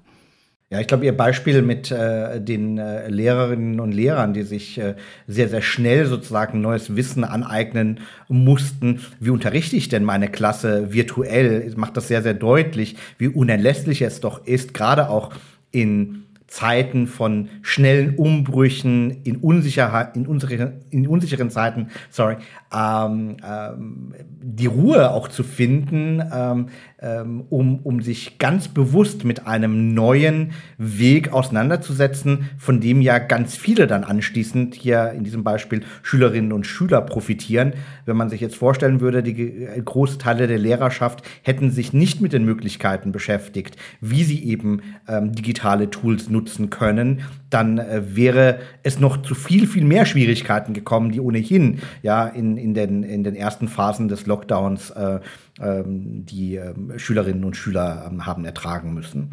Ja, 0.71 0.79
ich 0.79 0.85
glaube, 0.85 1.03
Ihr 1.05 1.17
Beispiel 1.17 1.63
mit 1.63 1.89
äh, 1.89 2.39
den 2.39 2.77
äh, 2.77 3.09
Lehrerinnen 3.09 3.79
und 3.79 3.91
Lehrern, 3.91 4.35
die 4.35 4.43
sich 4.43 4.77
äh, 4.77 4.93
sehr, 5.25 5.49
sehr 5.49 5.63
schnell 5.63 6.05
sozusagen 6.05 6.61
neues 6.61 6.95
Wissen 6.95 7.23
aneignen 7.23 8.01
mussten. 8.27 9.01
Wie 9.19 9.31
unterrichte 9.31 9.75
ich 9.75 9.89
denn 9.89 10.03
meine 10.03 10.29
Klasse 10.29 10.93
virtuell? 10.93 11.73
Macht 11.75 11.97
das 11.97 12.07
sehr, 12.07 12.21
sehr 12.21 12.35
deutlich, 12.35 12.97
wie 13.17 13.29
unerlässlich 13.29 14.03
es 14.03 14.19
doch 14.19 14.45
ist, 14.45 14.75
gerade 14.75 15.09
auch 15.09 15.33
in 15.71 16.25
Zeiten 16.49 17.07
von 17.07 17.49
schnellen 17.61 18.15
Umbrüchen, 18.15 19.23
in, 19.23 19.38
Unsicherheit, 19.38 20.15
in, 20.15 20.25
unsere, 20.25 20.73
in 20.89 21.07
unsicheren 21.07 21.51
Zeiten, 21.51 21.89
sorry, 22.09 22.38
ähm, 22.73 23.38
ähm, 23.47 24.13
die 24.41 24.65
Ruhe 24.65 25.11
auch 25.11 25.27
zu 25.27 25.43
finden, 25.43 26.23
ähm, 26.33 26.67
um, 27.01 27.79
um 27.79 28.01
sich 28.01 28.38
ganz 28.39 28.68
bewusst 28.68 29.24
mit 29.24 29.48
einem 29.48 29.94
neuen 29.94 30.51
Weg 30.77 31.32
auseinanderzusetzen, 31.32 32.50
von 32.58 32.82
dem 32.82 33.01
ja 33.01 33.20
ganz 33.20 33.56
viele 33.56 33.88
dann 33.88 34.03
anschließend 34.03 34.75
hier 34.75 35.12
in 35.12 35.24
diesem 35.24 35.44
Beispiel 35.44 35.82
Schülerinnen 36.03 36.51
und 36.51 36.68
Schüler 36.68 37.01
profitieren. 37.01 37.74
Wenn 38.06 38.18
man 38.18 38.29
sich 38.29 38.41
jetzt 38.41 38.56
vorstellen 38.56 39.00
würde, 39.00 39.24
die 39.24 39.68
große 39.84 40.18
Teile 40.18 40.48
der 40.48 40.58
Lehrerschaft 40.58 41.24
hätten 41.44 41.72
sich 41.72 41.94
nicht 41.94 42.22
mit 42.22 42.34
den 42.34 42.44
Möglichkeiten 42.44 43.12
beschäftigt, 43.12 43.77
wie 44.01 44.24
sie 44.24 44.44
eben 44.44 44.82
ähm, 45.08 45.32
digitale 45.32 45.89
Tools 45.89 46.29
nutzen 46.29 46.70
können, 46.70 47.22
dann 47.50 47.77
äh, 47.79 48.15
wäre 48.15 48.60
es 48.84 49.00
noch 49.00 49.22
zu 49.22 49.36
viel, 49.36 49.68
viel 49.68 49.86
mehr 49.86 50.06
Schwierigkeiten 50.06 50.74
gekommen, 50.74 51.12
die 51.12 51.20
ohnehin 51.20 51.79
ja 52.01 52.27
in, 52.27 52.58
in, 52.58 52.74
den, 52.74 53.03
in 53.03 53.24
den 53.24 53.36
ersten 53.36 53.68
Phasen 53.68 54.08
des 54.08 54.25
Lockdowns 54.25 54.91
äh, 54.91 55.20
ähm, 55.62 56.25
die 56.25 56.56
ähm, 56.56 56.94
Schülerinnen 56.98 57.44
und 57.44 57.58
Schüler 57.58 58.08
ähm, 58.10 58.25
haben 58.25 58.46
ertragen 58.46 58.94
müssen. 58.94 59.32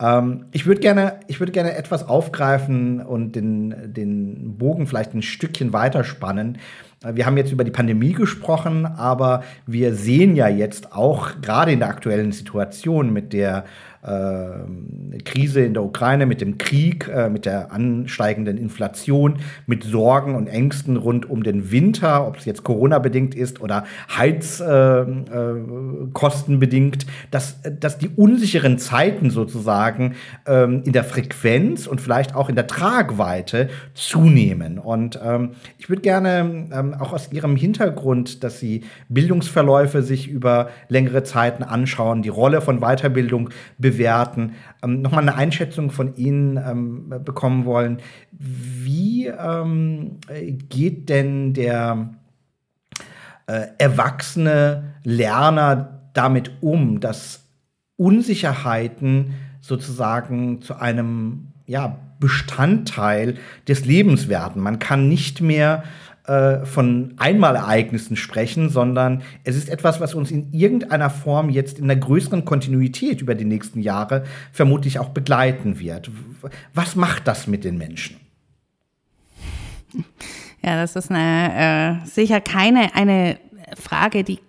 Ähm, 0.00 0.46
ich 0.52 0.66
würde 0.66 0.80
gerne, 0.80 1.20
ich 1.26 1.40
würde 1.40 1.52
gerne 1.52 1.74
etwas 1.74 2.08
aufgreifen 2.08 3.00
und 3.00 3.32
den, 3.34 3.92
den 3.92 4.56
Bogen 4.56 4.86
vielleicht 4.86 5.14
ein 5.14 5.22
Stückchen 5.22 5.72
weiterspannen. 5.72 6.58
Äh, 7.04 7.16
wir 7.16 7.26
haben 7.26 7.36
jetzt 7.36 7.52
über 7.52 7.64
die 7.64 7.70
Pandemie 7.70 8.12
gesprochen, 8.12 8.86
aber 8.86 9.42
wir 9.66 9.94
sehen 9.94 10.36
ja 10.36 10.48
jetzt 10.48 10.92
auch 10.92 11.40
gerade 11.40 11.72
in 11.72 11.80
der 11.80 11.88
aktuellen 11.88 12.32
Situation 12.32 13.12
mit 13.12 13.32
der 13.32 13.64
äh, 14.02 15.18
Krise 15.24 15.60
in 15.62 15.74
der 15.74 15.82
Ukraine, 15.82 16.26
mit 16.26 16.40
dem 16.40 16.58
Krieg, 16.58 17.08
äh, 17.08 17.28
mit 17.28 17.46
der 17.46 17.72
ansteigenden 17.72 18.56
Inflation, 18.56 19.36
mit 19.66 19.84
Sorgen 19.84 20.34
und 20.34 20.46
Ängsten 20.46 20.96
rund 20.96 21.28
um 21.28 21.42
den 21.42 21.70
Winter, 21.70 22.26
ob 22.26 22.36
es 22.36 22.44
jetzt 22.44 22.64
Corona-bedingt 22.64 23.34
ist 23.34 23.60
oder 23.60 23.84
Heizkosten 24.16 25.26
äh, 26.54 26.58
bedingt, 26.58 27.06
dass, 27.30 27.60
dass 27.80 27.98
die 27.98 28.08
unsicheren 28.08 28.78
Zeiten 28.78 29.30
sozusagen 29.30 30.14
ähm, 30.46 30.82
in 30.84 30.92
der 30.92 31.04
Frequenz 31.04 31.86
und 31.86 32.00
vielleicht 32.00 32.34
auch 32.34 32.48
in 32.48 32.54
der 32.54 32.66
Tragweite 32.66 33.68
zunehmen. 33.94 34.78
Und 34.78 35.18
ähm, 35.22 35.50
ich 35.78 35.88
würde 35.88 36.02
gerne 36.02 36.68
ähm, 36.72 36.94
auch 36.98 37.12
aus 37.12 37.32
Ihrem 37.32 37.56
Hintergrund, 37.56 38.44
dass 38.44 38.60
Sie 38.60 38.82
Bildungsverläufe 39.08 40.02
sich 40.02 40.28
über 40.28 40.70
längere 40.88 41.22
Zeiten 41.24 41.62
anschauen, 41.62 42.22
die 42.22 42.28
Rolle 42.28 42.60
von 42.60 42.80
Weiterbildung 42.80 43.50
bewerten, 43.88 44.54
ähm, 44.82 45.00
nochmal 45.00 45.22
eine 45.22 45.34
Einschätzung 45.34 45.90
von 45.90 46.16
Ihnen 46.16 46.56
ähm, 46.56 47.08
bekommen 47.24 47.64
wollen. 47.64 47.98
Wie 48.32 49.26
ähm, 49.26 50.18
geht 50.68 51.08
denn 51.08 51.54
der 51.54 52.10
äh, 53.46 53.66
erwachsene 53.78 54.94
Lerner 55.04 56.10
damit 56.12 56.50
um, 56.60 57.00
dass 57.00 57.44
Unsicherheiten 57.96 59.34
sozusagen 59.60 60.60
zu 60.60 60.76
einem 60.76 61.48
ja, 61.66 61.98
Bestandteil 62.20 63.36
des 63.66 63.86
Lebens 63.86 64.28
werden? 64.28 64.60
Man 64.60 64.78
kann 64.78 65.08
nicht 65.08 65.40
mehr 65.40 65.84
äh, 66.28 66.66
von 66.66 67.14
Einmalereignissen 67.16 68.16
sprechen, 68.16 68.68
sondern 68.68 69.22
es 69.44 69.56
ist 69.56 69.68
etwas, 69.68 69.98
was 70.00 70.14
uns 70.14 70.30
in 70.30 70.52
irgendeiner 70.52 71.08
Form 71.08 71.48
jetzt 71.48 71.78
in 71.78 71.84
einer 71.84 71.98
größeren 71.98 72.44
Kontinuität 72.44 73.22
über 73.22 73.34
die 73.34 73.46
nächsten 73.46 73.80
Jahre 73.80 74.24
vermutlich 74.52 74.98
auch 74.98 75.08
begleiten 75.08 75.78
wird. 75.78 76.10
Was 76.74 76.96
macht 76.96 77.26
das 77.26 77.46
mit 77.46 77.64
den 77.64 77.78
Menschen? 77.78 78.16
Ja, 80.62 80.76
das 80.76 80.96
ist 80.96 81.10
eine, 81.10 82.02
äh, 82.02 82.06
sicher 82.06 82.40
keine 82.40 82.94
eine 82.94 83.38
Frage, 83.76 84.22
die 84.22 84.40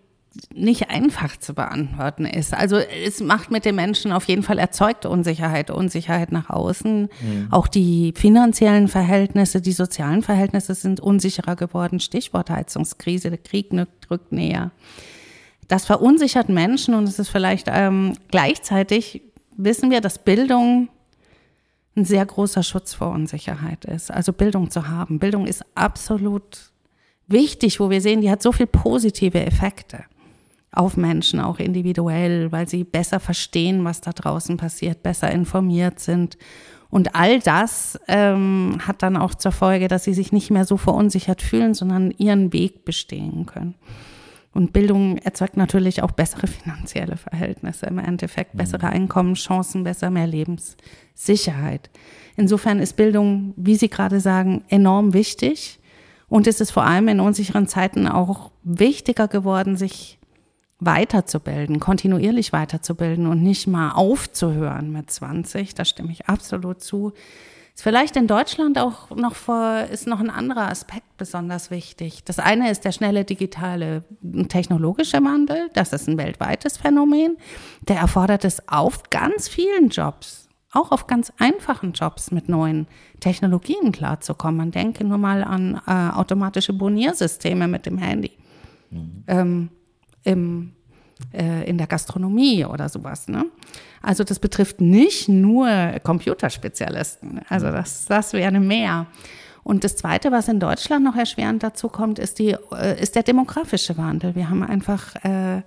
nicht 0.53 0.89
einfach 0.89 1.37
zu 1.37 1.53
beantworten 1.53 2.25
ist. 2.25 2.53
Also 2.53 2.77
es 2.77 3.21
macht 3.21 3.51
mit 3.51 3.65
den 3.65 3.75
Menschen 3.75 4.11
auf 4.11 4.25
jeden 4.25 4.43
Fall 4.43 4.59
erzeugt 4.59 5.05
Unsicherheit, 5.05 5.69
Unsicherheit 5.69 6.31
nach 6.31 6.49
außen. 6.49 7.03
Mhm. 7.03 7.47
Auch 7.51 7.67
die 7.67 8.13
finanziellen 8.15 8.87
Verhältnisse, 8.87 9.61
die 9.61 9.71
sozialen 9.71 10.21
Verhältnisse 10.21 10.73
sind 10.73 10.99
unsicherer 10.99 11.55
geworden. 11.55 11.99
Stichwort 11.99 12.49
Heizungskrise, 12.49 13.29
der 13.29 13.39
Krieg 13.39 13.69
drückt 14.01 14.31
näher. 14.31 14.71
Das 15.67 15.85
verunsichert 15.85 16.49
Menschen 16.49 16.95
und 16.95 17.03
es 17.03 17.19
ist 17.19 17.29
vielleicht 17.29 17.67
ähm, 17.69 18.13
gleichzeitig 18.29 19.21
wissen 19.55 19.91
wir, 19.91 20.01
dass 20.01 20.19
Bildung 20.19 20.89
ein 21.95 22.05
sehr 22.05 22.25
großer 22.25 22.63
Schutz 22.63 22.93
vor 22.93 23.09
Unsicherheit 23.09 23.85
ist. 23.85 24.09
Also 24.11 24.33
Bildung 24.33 24.71
zu 24.71 24.87
haben. 24.87 25.19
Bildung 25.19 25.45
ist 25.45 25.63
absolut 25.75 26.71
wichtig, 27.27 27.79
wo 27.79 27.89
wir 27.89 28.01
sehen, 28.01 28.21
die 28.21 28.31
hat 28.31 28.41
so 28.41 28.51
viel 28.51 28.67
positive 28.67 29.45
Effekte 29.45 30.05
auf 30.71 30.97
Menschen, 30.97 31.39
auch 31.39 31.59
individuell, 31.59 32.51
weil 32.51 32.67
sie 32.67 32.83
besser 32.83 33.19
verstehen, 33.19 33.83
was 33.85 34.01
da 34.01 34.11
draußen 34.11 34.57
passiert, 34.57 35.03
besser 35.03 35.31
informiert 35.31 35.99
sind. 35.99 36.37
Und 36.89 37.15
all 37.15 37.39
das 37.39 37.99
ähm, 38.07 38.77
hat 38.87 39.03
dann 39.03 39.17
auch 39.17 39.35
zur 39.35 39.51
Folge, 39.51 39.87
dass 39.87 40.03
sie 40.03 40.13
sich 40.13 40.31
nicht 40.31 40.49
mehr 40.49 40.65
so 40.65 40.77
verunsichert 40.77 41.41
fühlen, 41.41 41.73
sondern 41.73 42.11
ihren 42.11 42.51
Weg 42.51 42.85
bestehen 42.85 43.45
können. 43.45 43.75
Und 44.53 44.73
Bildung 44.73 45.17
erzeugt 45.19 45.57
natürlich 45.57 46.01
auch 46.01 46.11
bessere 46.11 46.47
finanzielle 46.47 47.17
Verhältnisse, 47.17 47.85
im 47.85 47.99
Endeffekt 47.99 48.57
bessere 48.57 48.87
mhm. 48.87 48.93
Einkommenschancen, 48.93 49.83
besser 49.83 50.09
mehr 50.09 50.27
Lebenssicherheit. 50.27 51.89
Insofern 52.35 52.79
ist 52.79 52.95
Bildung, 52.95 53.53
wie 53.55 53.75
Sie 53.75 53.89
gerade 53.89 54.19
sagen, 54.19 54.63
enorm 54.69 55.13
wichtig. 55.13 55.79
Und 56.27 56.47
es 56.47 56.61
ist 56.61 56.71
vor 56.71 56.83
allem 56.83 57.07
in 57.07 57.19
unsicheren 57.19 57.67
Zeiten 57.67 58.07
auch 58.07 58.51
wichtiger 58.63 59.27
geworden, 59.27 59.77
sich 59.77 60.18
weiterzubilden, 60.79 61.79
kontinuierlich 61.79 62.53
weiterzubilden 62.53 63.27
und 63.27 63.43
nicht 63.43 63.67
mal 63.67 63.91
aufzuhören 63.91 64.91
mit 64.91 65.11
20. 65.11 65.75
Da 65.75 65.85
stimme 65.85 66.11
ich 66.11 66.27
absolut 66.27 66.81
zu. 66.81 67.13
Ist 67.75 67.83
vielleicht 67.83 68.15
in 68.15 68.27
Deutschland 68.27 68.77
auch 68.77 69.09
noch 69.11 69.35
vor, 69.35 69.85
ist 69.91 70.07
noch 70.07 70.19
ein 70.19 70.29
anderer 70.29 70.69
Aspekt 70.69 71.17
besonders 71.17 71.71
wichtig. 71.71 72.23
Das 72.23 72.39
eine 72.39 72.71
ist 72.71 72.83
der 72.83 72.91
schnelle 72.91 73.23
digitale 73.23 74.03
technologische 74.47 75.23
Wandel. 75.23 75.69
Das 75.73 75.93
ist 75.93 76.07
ein 76.07 76.17
weltweites 76.17 76.77
Phänomen. 76.77 77.37
Der 77.87 77.97
erfordert 77.97 78.45
es 78.45 78.67
auf 78.67 79.03
ganz 79.09 79.47
vielen 79.47 79.89
Jobs, 79.89 80.49
auch 80.71 80.91
auf 80.91 81.07
ganz 81.07 81.31
einfachen 81.39 81.93
Jobs 81.93 82.31
mit 82.31 82.49
neuen 82.49 82.87
Technologien 83.19 83.91
klarzukommen. 83.91 84.57
Man 84.57 84.71
denke 84.71 85.05
nur 85.05 85.17
mal 85.17 85.43
an 85.43 85.81
äh, 85.87 86.15
automatische 86.15 86.73
Boniersysteme 86.73 87.67
mit 87.67 87.85
dem 87.85 87.97
Handy. 87.97 88.31
Mhm. 88.91 89.23
Ähm, 89.27 89.69
im, 90.23 90.73
äh, 91.33 91.69
in 91.69 91.77
der 91.77 91.87
Gastronomie 91.87 92.65
oder 92.65 92.89
sowas. 92.89 93.27
Ne? 93.27 93.45
Also 94.01 94.23
das 94.23 94.39
betrifft 94.39 94.81
nicht 94.81 95.29
nur 95.29 95.69
Computerspezialisten. 96.03 97.41
Also 97.49 97.71
das, 97.71 98.05
das 98.05 98.33
wäre 98.33 98.59
mehr. 98.59 99.07
Und 99.63 99.83
das 99.83 99.95
Zweite, 99.95 100.31
was 100.31 100.47
in 100.47 100.59
Deutschland 100.59 101.03
noch 101.03 101.15
erschwerend 101.15 101.63
dazu 101.63 101.89
kommt, 101.89 102.17
ist, 102.17 102.39
die, 102.39 102.55
äh, 102.71 103.01
ist 103.01 103.15
der 103.15 103.23
demografische 103.23 103.97
Wandel. 103.97 104.35
Wir 104.35 104.49
haben 104.49 104.63
einfach 104.63 105.15
äh, 105.23 105.61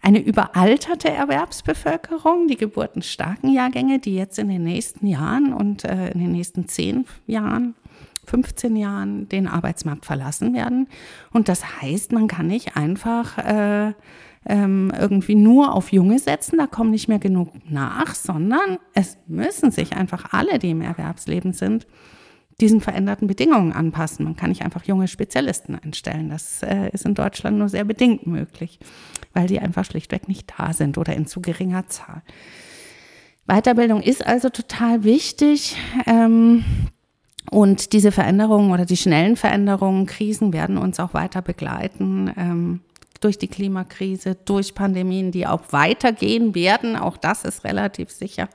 eine 0.00 0.20
überalterte 0.20 1.10
Erwerbsbevölkerung, 1.10 2.48
die 2.48 2.56
geburtenstarken 2.56 3.52
Jahrgänge, 3.52 3.98
die 3.98 4.16
jetzt 4.16 4.38
in 4.38 4.48
den 4.48 4.64
nächsten 4.64 5.06
Jahren 5.06 5.52
und 5.52 5.84
äh, 5.84 6.10
in 6.10 6.20
den 6.20 6.32
nächsten 6.32 6.66
zehn 6.66 7.04
Jahren 7.26 7.74
15 8.26 8.76
Jahren 8.76 9.28
den 9.28 9.48
Arbeitsmarkt 9.48 10.04
verlassen 10.06 10.54
werden. 10.54 10.88
Und 11.32 11.48
das 11.48 11.82
heißt, 11.82 12.12
man 12.12 12.28
kann 12.28 12.46
nicht 12.46 12.76
einfach 12.76 13.38
äh, 13.38 13.92
ähm, 14.46 14.92
irgendwie 14.98 15.34
nur 15.34 15.74
auf 15.74 15.92
Junge 15.92 16.18
setzen, 16.18 16.58
da 16.58 16.66
kommen 16.66 16.90
nicht 16.90 17.08
mehr 17.08 17.18
genug 17.18 17.50
nach, 17.68 18.14
sondern 18.14 18.78
es 18.94 19.18
müssen 19.26 19.70
sich 19.70 19.96
einfach 19.96 20.32
alle, 20.32 20.58
die 20.58 20.70
im 20.70 20.82
Erwerbsleben 20.82 21.52
sind, 21.52 21.86
diesen 22.60 22.80
veränderten 22.80 23.26
Bedingungen 23.26 23.72
anpassen. 23.72 24.24
Man 24.24 24.36
kann 24.36 24.50
nicht 24.50 24.62
einfach 24.62 24.84
junge 24.84 25.08
Spezialisten 25.08 25.74
einstellen. 25.76 26.28
Das 26.28 26.62
äh, 26.62 26.90
ist 26.90 27.04
in 27.04 27.14
Deutschland 27.14 27.58
nur 27.58 27.68
sehr 27.68 27.84
bedingt 27.84 28.26
möglich, 28.26 28.78
weil 29.32 29.46
die 29.46 29.58
einfach 29.58 29.84
schlichtweg 29.84 30.28
nicht 30.28 30.52
da 30.56 30.72
sind 30.72 30.98
oder 30.98 31.14
in 31.14 31.26
zu 31.26 31.40
geringer 31.40 31.86
Zahl. 31.88 32.22
Weiterbildung 33.46 34.02
ist 34.02 34.24
also 34.24 34.48
total 34.48 35.02
wichtig. 35.02 35.76
Ähm, 36.06 36.64
und 37.50 37.92
diese 37.92 38.12
Veränderungen 38.12 38.72
oder 38.72 38.86
die 38.86 38.96
schnellen 38.96 39.36
Veränderungen, 39.36 40.06
Krisen 40.06 40.52
werden 40.52 40.78
uns 40.78 41.00
auch 41.00 41.14
weiter 41.14 41.42
begleiten. 41.42 42.32
Ähm, 42.36 42.80
durch 43.20 43.38
die 43.38 43.48
Klimakrise, 43.48 44.36
durch 44.44 44.74
Pandemien, 44.74 45.30
die 45.30 45.46
auch 45.46 45.62
weitergehen 45.70 46.54
werden. 46.54 46.96
Auch 46.96 47.16
das 47.16 47.44
ist 47.44 47.64
relativ 47.64 48.10
sicher. 48.10 48.48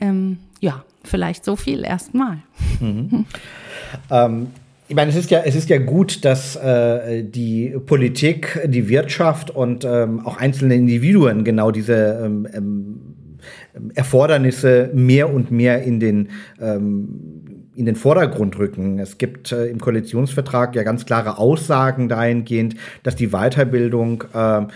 Ähm, 0.00 0.38
ja, 0.60 0.84
vielleicht 1.04 1.44
so 1.44 1.56
viel 1.56 1.84
erstmal. 1.84 2.38
Mhm. 2.80 3.26
ähm, 4.10 4.48
ich 4.88 4.94
meine, 4.94 5.10
es 5.10 5.16
ist 5.16 5.30
ja, 5.30 5.40
es 5.44 5.54
ist 5.54 5.70
ja 5.70 5.78
gut, 5.78 6.24
dass 6.24 6.56
äh, 6.56 7.24
die 7.24 7.74
Politik, 7.86 8.60
die 8.66 8.88
Wirtschaft 8.88 9.50
und 9.50 9.84
ähm, 9.84 10.26
auch 10.26 10.36
einzelne 10.36 10.74
Individuen 10.74 11.44
genau 11.44 11.70
diese 11.70 12.20
ähm, 12.24 12.48
ähm 12.52 13.00
Erfordernisse 13.94 14.90
mehr 14.94 15.32
und 15.34 15.50
mehr 15.50 15.82
in 15.82 15.98
den 15.98 16.28
ähm, 16.60 17.43
in 17.76 17.86
den 17.86 17.96
Vordergrund 17.96 18.58
rücken. 18.58 18.98
Es 18.98 19.18
gibt 19.18 19.52
äh, 19.52 19.66
im 19.66 19.80
Koalitionsvertrag 19.80 20.74
ja 20.76 20.82
ganz 20.82 21.06
klare 21.06 21.38
Aussagen 21.38 22.08
dahingehend, 22.08 22.76
dass 23.02 23.16
die 23.16 23.28
Weiterbildung 23.28 24.24
äh, 24.32 24.58
äh, 24.58 24.66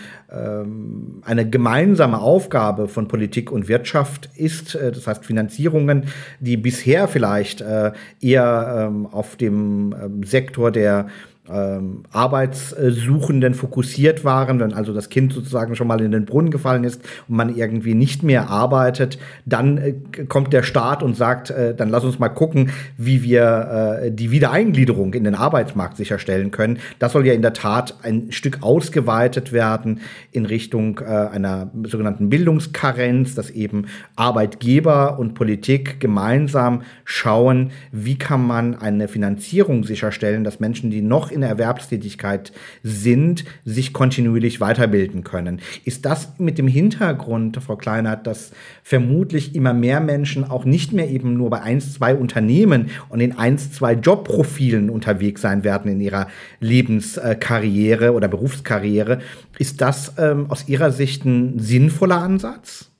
eine 1.22 1.48
gemeinsame 1.48 2.18
Aufgabe 2.18 2.88
von 2.88 3.08
Politik 3.08 3.52
und 3.52 3.68
Wirtschaft 3.68 4.28
ist. 4.34 4.74
Äh, 4.74 4.92
das 4.92 5.06
heißt, 5.06 5.24
Finanzierungen, 5.24 6.04
die 6.40 6.56
bisher 6.56 7.08
vielleicht 7.08 7.60
äh, 7.60 7.92
eher 8.20 8.88
ähm, 8.88 9.06
auf 9.06 9.36
dem 9.36 9.94
ähm, 10.02 10.22
Sektor 10.24 10.70
der 10.70 11.08
ähm, 11.50 12.02
Arbeitssuchenden 12.12 13.54
fokussiert 13.54 14.24
waren, 14.24 14.60
wenn 14.60 14.72
also 14.72 14.92
das 14.92 15.08
Kind 15.08 15.32
sozusagen 15.32 15.76
schon 15.76 15.86
mal 15.86 16.00
in 16.00 16.12
den 16.12 16.24
Brunnen 16.24 16.50
gefallen 16.50 16.84
ist 16.84 17.02
und 17.28 17.36
man 17.36 17.54
irgendwie 17.54 17.94
nicht 17.94 18.22
mehr 18.22 18.50
arbeitet, 18.50 19.18
dann 19.46 19.78
äh, 19.78 19.94
kommt 20.28 20.52
der 20.52 20.62
Staat 20.62 21.02
und 21.02 21.16
sagt, 21.16 21.50
äh, 21.50 21.74
dann 21.74 21.88
lass 21.88 22.04
uns 22.04 22.18
mal 22.18 22.28
gucken, 22.28 22.70
wie 22.96 23.22
wir 23.22 24.00
äh, 24.02 24.10
die 24.10 24.30
Wiedereingliederung 24.30 25.14
in 25.14 25.24
den 25.24 25.34
Arbeitsmarkt 25.34 25.96
sicherstellen 25.96 26.50
können. 26.50 26.78
Das 26.98 27.12
soll 27.12 27.26
ja 27.26 27.32
in 27.32 27.42
der 27.42 27.52
Tat 27.52 27.96
ein 28.02 28.30
Stück 28.32 28.58
ausgeweitet 28.62 29.52
werden 29.52 30.00
in 30.32 30.46
Richtung 30.46 31.00
äh, 31.00 31.04
einer 31.04 31.70
sogenannten 31.84 32.28
Bildungskarenz, 32.28 33.34
dass 33.34 33.50
eben 33.50 33.86
Arbeitgeber 34.16 35.18
und 35.18 35.34
Politik 35.34 36.00
gemeinsam 36.00 36.82
schauen, 37.04 37.70
wie 37.92 38.18
kann 38.18 38.46
man 38.46 38.74
eine 38.74 39.08
Finanzierung 39.08 39.84
sicherstellen, 39.84 40.44
dass 40.44 40.60
Menschen, 40.60 40.90
die 40.90 41.02
noch 41.02 41.30
in 41.30 41.37
in 41.38 41.42
der 41.42 41.50
Erwerbstätigkeit 41.50 42.52
sind, 42.82 43.44
sich 43.64 43.92
kontinuierlich 43.92 44.60
weiterbilden 44.60 45.24
können. 45.24 45.60
Ist 45.84 46.04
das 46.04 46.38
mit 46.38 46.58
dem 46.58 46.68
Hintergrund, 46.68 47.58
Frau 47.62 47.76
Kleinert, 47.76 48.26
dass 48.26 48.52
vermutlich 48.82 49.54
immer 49.54 49.72
mehr 49.72 50.00
Menschen 50.00 50.44
auch 50.44 50.64
nicht 50.64 50.92
mehr 50.92 51.08
eben 51.08 51.34
nur 51.34 51.50
bei 51.50 51.62
eins, 51.62 51.94
zwei 51.94 52.14
Unternehmen 52.14 52.90
und 53.08 53.20
in 53.20 53.38
eins, 53.38 53.72
zwei 53.72 53.94
Jobprofilen 53.94 54.90
unterwegs 54.90 55.40
sein 55.40 55.64
werden 55.64 55.90
in 55.90 56.00
ihrer 56.00 56.28
Lebenskarriere 56.60 58.12
oder 58.12 58.28
Berufskarriere? 58.28 59.20
Ist 59.58 59.80
das 59.80 60.14
ähm, 60.18 60.50
aus 60.50 60.68
Ihrer 60.68 60.90
Sicht 60.90 61.24
ein 61.24 61.58
sinnvoller 61.58 62.18
Ansatz? 62.20 62.90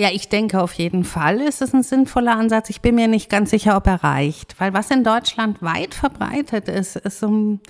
Ja, 0.00 0.08
ich 0.10 0.30
denke 0.30 0.62
auf 0.62 0.72
jeden 0.72 1.04
Fall 1.04 1.42
ist 1.42 1.60
es 1.60 1.74
ein 1.74 1.82
sinnvoller 1.82 2.34
Ansatz. 2.34 2.70
Ich 2.70 2.80
bin 2.80 2.94
mir 2.94 3.06
nicht 3.06 3.28
ganz 3.28 3.50
sicher, 3.50 3.76
ob 3.76 3.86
er 3.86 4.02
reicht. 4.02 4.58
Weil 4.58 4.72
was 4.72 4.90
in 4.90 5.04
Deutschland 5.04 5.60
weit 5.60 5.92
verbreitet 5.92 6.68
ist, 6.68 6.96
ist 6.96 7.20
so 7.20 7.28
ein 7.28 7.60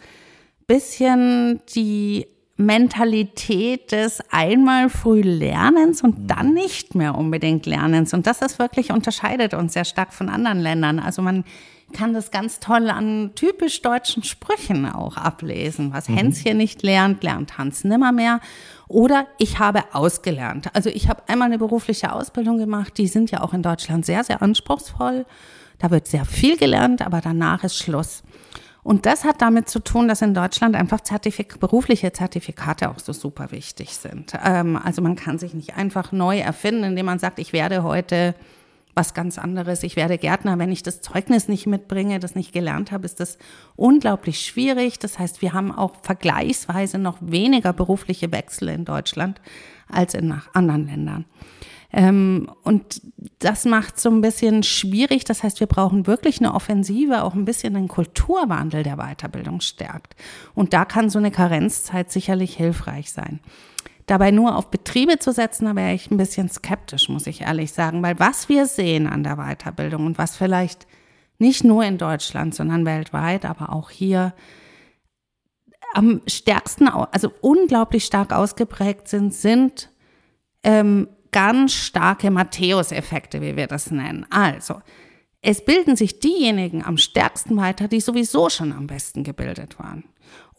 bisschen 0.68 1.60
die 1.74 2.28
Mentalität 2.56 3.90
des 3.90 4.20
einmal 4.30 4.90
früh 4.90 5.22
Lernens 5.22 6.02
und 6.02 6.30
dann 6.30 6.54
nicht 6.54 6.94
mehr 6.94 7.16
unbedingt 7.16 7.66
Lernens. 7.66 8.14
Und 8.14 8.28
das 8.28 8.42
ist 8.42 8.60
wirklich 8.60 8.92
unterscheidet 8.92 9.52
uns 9.52 9.72
sehr 9.72 9.84
stark 9.84 10.12
von 10.12 10.28
anderen 10.28 10.60
Ländern. 10.60 11.00
Also 11.00 11.22
man 11.22 11.42
kann 11.92 12.14
das 12.14 12.30
ganz 12.30 12.60
toll 12.60 12.90
an 12.90 13.32
typisch 13.34 13.82
deutschen 13.82 14.22
Sprüchen 14.22 14.86
auch 14.86 15.16
ablesen. 15.16 15.92
Was 15.92 16.08
mhm. 16.08 16.16
Hänschen 16.16 16.58
nicht 16.58 16.84
lernt, 16.84 17.24
lernt 17.24 17.58
Hans 17.58 17.82
nimmermehr. 17.82 18.38
Oder 18.90 19.28
ich 19.38 19.60
habe 19.60 19.84
ausgelernt. 19.92 20.68
Also 20.74 20.90
ich 20.90 21.08
habe 21.08 21.22
einmal 21.28 21.46
eine 21.46 21.58
berufliche 21.58 22.12
Ausbildung 22.12 22.58
gemacht. 22.58 22.98
Die 22.98 23.06
sind 23.06 23.30
ja 23.30 23.40
auch 23.40 23.54
in 23.54 23.62
Deutschland 23.62 24.04
sehr, 24.04 24.24
sehr 24.24 24.42
anspruchsvoll. 24.42 25.26
Da 25.78 25.92
wird 25.92 26.08
sehr 26.08 26.24
viel 26.24 26.56
gelernt, 26.56 27.00
aber 27.00 27.20
danach 27.20 27.62
ist 27.62 27.76
Schluss. 27.76 28.24
Und 28.82 29.06
das 29.06 29.22
hat 29.22 29.42
damit 29.42 29.68
zu 29.68 29.78
tun, 29.78 30.08
dass 30.08 30.22
in 30.22 30.34
Deutschland 30.34 30.74
einfach 30.74 31.02
Zertifik 31.02 31.60
berufliche 31.60 32.12
Zertifikate 32.12 32.90
auch 32.90 32.98
so 32.98 33.12
super 33.12 33.52
wichtig 33.52 33.96
sind. 33.96 34.32
Ähm, 34.44 34.76
also 34.76 35.02
man 35.02 35.14
kann 35.14 35.38
sich 35.38 35.54
nicht 35.54 35.76
einfach 35.76 36.10
neu 36.10 36.40
erfinden, 36.40 36.82
indem 36.82 37.06
man 37.06 37.20
sagt, 37.20 37.38
ich 37.38 37.52
werde 37.52 37.84
heute 37.84 38.34
was 39.00 39.14
ganz 39.14 39.38
anderes. 39.38 39.82
Ich 39.82 39.96
werde 39.96 40.18
Gärtner, 40.18 40.58
wenn 40.58 40.70
ich 40.70 40.82
das 40.82 41.00
Zeugnis 41.00 41.48
nicht 41.48 41.66
mitbringe, 41.66 42.20
das 42.20 42.34
nicht 42.34 42.52
gelernt 42.52 42.92
habe, 42.92 43.06
ist 43.06 43.18
das 43.18 43.38
unglaublich 43.74 44.40
schwierig. 44.40 44.98
Das 44.98 45.18
heißt, 45.18 45.40
wir 45.40 45.54
haben 45.54 45.72
auch 45.72 45.94
vergleichsweise 46.02 46.98
noch 46.98 47.16
weniger 47.22 47.72
berufliche 47.72 48.30
Wechsel 48.30 48.68
in 48.68 48.84
Deutschland 48.84 49.40
als 49.88 50.12
in 50.12 50.34
anderen 50.52 50.86
Ländern. 50.86 51.24
Ähm, 51.94 52.50
und 52.62 53.00
das 53.38 53.64
macht 53.64 53.98
so 53.98 54.10
ein 54.10 54.20
bisschen 54.20 54.62
schwierig. 54.64 55.24
Das 55.24 55.42
heißt, 55.42 55.60
wir 55.60 55.66
brauchen 55.66 56.06
wirklich 56.06 56.38
eine 56.38 56.52
Offensive, 56.52 57.22
auch 57.22 57.32
ein 57.32 57.46
bisschen 57.46 57.76
einen 57.76 57.88
Kulturwandel, 57.88 58.82
der 58.82 58.98
Weiterbildung 58.98 59.62
stärkt. 59.62 60.14
Und 60.54 60.74
da 60.74 60.84
kann 60.84 61.08
so 61.08 61.18
eine 61.18 61.30
Karenzzeit 61.30 62.12
sicherlich 62.12 62.54
hilfreich 62.54 63.10
sein. 63.12 63.40
Dabei 64.10 64.32
nur 64.32 64.56
auf 64.56 64.72
Betriebe 64.72 65.20
zu 65.20 65.30
setzen, 65.30 65.66
da 65.66 65.76
wäre 65.76 65.94
ich 65.94 66.10
ein 66.10 66.16
bisschen 66.16 66.48
skeptisch, 66.48 67.08
muss 67.08 67.28
ich 67.28 67.42
ehrlich 67.42 67.70
sagen, 67.70 68.02
weil 68.02 68.18
was 68.18 68.48
wir 68.48 68.66
sehen 68.66 69.06
an 69.06 69.22
der 69.22 69.36
Weiterbildung 69.36 70.04
und 70.04 70.18
was 70.18 70.36
vielleicht 70.36 70.88
nicht 71.38 71.62
nur 71.62 71.84
in 71.84 71.96
Deutschland, 71.96 72.52
sondern 72.52 72.84
weltweit, 72.84 73.44
aber 73.44 73.72
auch 73.72 73.88
hier 73.88 74.34
am 75.94 76.22
stärksten, 76.26 76.88
also 76.88 77.30
unglaublich 77.40 78.04
stark 78.04 78.32
ausgeprägt 78.32 79.06
sind, 79.06 79.32
sind 79.32 79.90
ähm, 80.64 81.06
ganz 81.30 81.72
starke 81.72 82.32
Matthäus-Effekte, 82.32 83.40
wie 83.40 83.54
wir 83.54 83.68
das 83.68 83.92
nennen. 83.92 84.26
Also, 84.30 84.82
es 85.40 85.64
bilden 85.64 85.94
sich 85.94 86.18
diejenigen 86.18 86.84
am 86.84 86.98
stärksten 86.98 87.56
weiter, 87.56 87.86
die 87.86 88.00
sowieso 88.00 88.50
schon 88.50 88.72
am 88.72 88.88
besten 88.88 89.22
gebildet 89.22 89.78
waren 89.78 90.02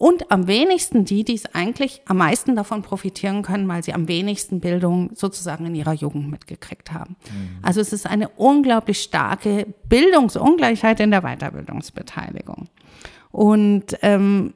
und 0.01 0.31
am 0.31 0.47
wenigsten 0.47 1.05
die, 1.05 1.23
die 1.23 1.35
es 1.35 1.45
eigentlich 1.53 2.01
am 2.07 2.17
meisten 2.17 2.55
davon 2.55 2.81
profitieren 2.81 3.43
können, 3.43 3.67
weil 3.67 3.83
sie 3.83 3.93
am 3.93 4.07
wenigsten 4.07 4.59
Bildung 4.59 5.11
sozusagen 5.13 5.67
in 5.67 5.75
ihrer 5.75 5.93
Jugend 5.93 6.27
mitgekriegt 6.31 6.91
haben. 6.91 7.17
Mhm. 7.29 7.59
Also 7.61 7.81
es 7.81 7.93
ist 7.93 8.07
eine 8.07 8.29
unglaublich 8.29 8.99
starke 8.99 9.67
Bildungsungleichheit 9.89 10.99
in 11.01 11.11
der 11.11 11.21
Weiterbildungsbeteiligung. 11.21 12.67
Und 13.29 13.95
ähm, 14.01 14.55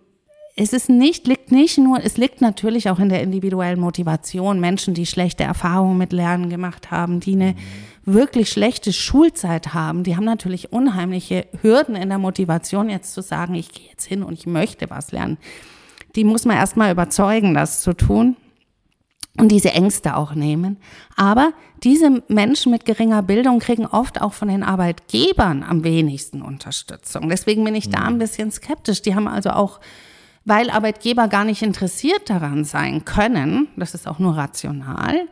es 0.56 0.74
ist 0.74 0.90
nicht, 0.90 1.28
liegt 1.28 1.52
nicht 1.52 1.78
nur, 1.78 2.04
es 2.04 2.18
liegt 2.18 2.42
natürlich 2.42 2.90
auch 2.90 2.98
in 2.98 3.10
der 3.10 3.22
individuellen 3.22 3.80
Motivation. 3.80 4.60
Menschen, 4.60 4.96
die 4.96 5.06
schlechte 5.06 5.44
Erfahrungen 5.44 6.00
mit 6.00 6.12
Lernen 6.12 6.50
gemacht 6.50 6.90
haben, 6.90 7.20
die 7.20 7.34
eine 7.34 7.52
mhm. 7.52 7.58
Wirklich 8.06 8.50
schlechte 8.50 8.94
Schulzeit 8.94 9.74
haben, 9.74 10.04
die 10.04 10.16
haben 10.16 10.26
natürlich 10.26 10.72
unheimliche 10.72 11.48
Hürden 11.62 11.96
in 11.96 12.10
der 12.10 12.20
Motivation, 12.20 12.90
jetzt 12.90 13.14
zu 13.14 13.22
sagen, 13.22 13.56
ich 13.56 13.72
gehe 13.72 13.90
jetzt 13.90 14.06
hin 14.06 14.24
und 14.24 14.34
ich 14.34 14.46
möchte 14.46 14.90
was 14.90 15.12
lernen. 15.12 15.38
Die 16.16 16.24
muss 16.24 16.46
man 16.46 16.58
erstmal 16.58 16.92
überzeugen, 16.92 17.54
das 17.54 17.82
zu 17.82 17.94
tun 17.94 18.38
und 19.38 19.50
diese 19.52 19.72
Ängste 19.72 20.16
auch 20.16 20.34
nehmen. 20.34 20.78
Aber 21.16 21.52
diese 21.84 22.24
Menschen 22.28 22.72
mit 22.72 22.86
geringer 22.86 23.22
Bildung 23.22 23.60
kriegen 23.60 23.86
oft 23.86 24.22
auch 24.22 24.34
von 24.34 24.48
den 24.48 24.64
Arbeitgebern 24.64 25.64
am 25.64 25.84
wenigsten 25.84 26.42
Unterstützung. 26.42 27.28
Deswegen 27.28 27.64
bin 27.64 27.76
ich 27.76 27.90
da 27.90 28.02
mhm. 28.02 28.06
ein 28.06 28.18
bisschen 28.20 28.52
skeptisch. 28.52 29.02
Die 29.02 29.16
haben 29.16 29.28
also 29.28 29.50
auch 29.50 29.80
weil 30.46 30.70
Arbeitgeber 30.70 31.28
gar 31.28 31.44
nicht 31.44 31.64
interessiert 31.64 32.30
daran 32.30 32.64
sein 32.64 33.04
können, 33.04 33.68
das 33.76 33.96
ist 33.96 34.08
auch 34.08 34.20
nur 34.20 34.38
rational, 34.38 35.28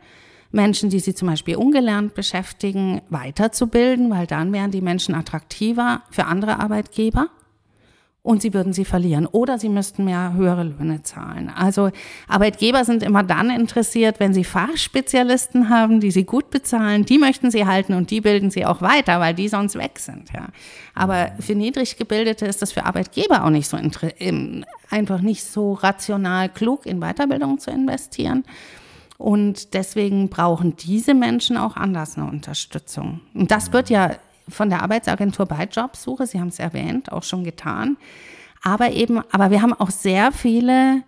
Menschen, 0.54 0.88
die 0.88 1.00
sie 1.00 1.14
zum 1.14 1.28
Beispiel 1.28 1.56
ungelernt 1.56 2.14
beschäftigen, 2.14 3.02
weiterzubilden, 3.10 4.10
weil 4.10 4.26
dann 4.26 4.52
wären 4.52 4.70
die 4.70 4.80
Menschen 4.80 5.14
attraktiver 5.14 6.02
für 6.10 6.24
andere 6.24 6.60
Arbeitgeber 6.60 7.28
und 8.24 8.40
sie 8.40 8.54
würden 8.54 8.72
sie 8.72 8.86
verlieren 8.86 9.26
oder 9.26 9.58
sie 9.58 9.68
müssten 9.68 10.06
mehr 10.06 10.32
höhere 10.32 10.62
Löhne 10.62 11.02
zahlen. 11.02 11.50
Also 11.54 11.90
Arbeitgeber 12.26 12.86
sind 12.86 13.02
immer 13.02 13.22
dann 13.22 13.50
interessiert, 13.50 14.18
wenn 14.18 14.32
sie 14.32 14.44
Fachspezialisten 14.44 15.68
haben, 15.68 16.00
die 16.00 16.10
sie 16.10 16.24
gut 16.24 16.48
bezahlen, 16.48 17.04
die 17.04 17.18
möchten 17.18 17.50
sie 17.50 17.66
halten 17.66 17.92
und 17.92 18.10
die 18.10 18.22
bilden 18.22 18.50
sie 18.50 18.64
auch 18.64 18.80
weiter, 18.80 19.20
weil 19.20 19.34
die 19.34 19.48
sonst 19.48 19.74
weg 19.74 19.98
sind. 19.98 20.30
Ja. 20.32 20.48
Aber 20.94 21.32
für 21.38 21.54
niedrig 21.54 21.98
gebildete 21.98 22.46
ist 22.46 22.62
das 22.62 22.72
für 22.72 22.86
Arbeitgeber 22.86 23.44
auch 23.44 23.50
nicht 23.50 23.68
so 23.68 23.76
einfach 24.90 25.20
nicht 25.20 25.44
so 25.44 25.74
rational 25.74 26.48
klug 26.48 26.86
in 26.86 27.00
Weiterbildung 27.00 27.58
zu 27.58 27.70
investieren. 27.70 28.44
Und 29.18 29.74
deswegen 29.74 30.28
brauchen 30.28 30.76
diese 30.76 31.14
Menschen 31.14 31.56
auch 31.56 31.76
anders 31.76 32.16
eine 32.16 32.28
Unterstützung. 32.28 33.20
Und 33.32 33.50
das 33.50 33.72
wird 33.72 33.90
ja 33.90 34.12
von 34.48 34.70
der 34.70 34.82
Arbeitsagentur 34.82 35.46
bei 35.46 35.64
Jobsuche, 35.64 36.26
Sie 36.26 36.40
haben 36.40 36.48
es 36.48 36.58
erwähnt, 36.58 37.12
auch 37.12 37.22
schon 37.22 37.44
getan. 37.44 37.96
Aber 38.62 38.92
eben, 38.92 39.22
aber 39.30 39.50
wir 39.50 39.62
haben 39.62 39.72
auch 39.72 39.90
sehr 39.90 40.32
viele 40.32 41.02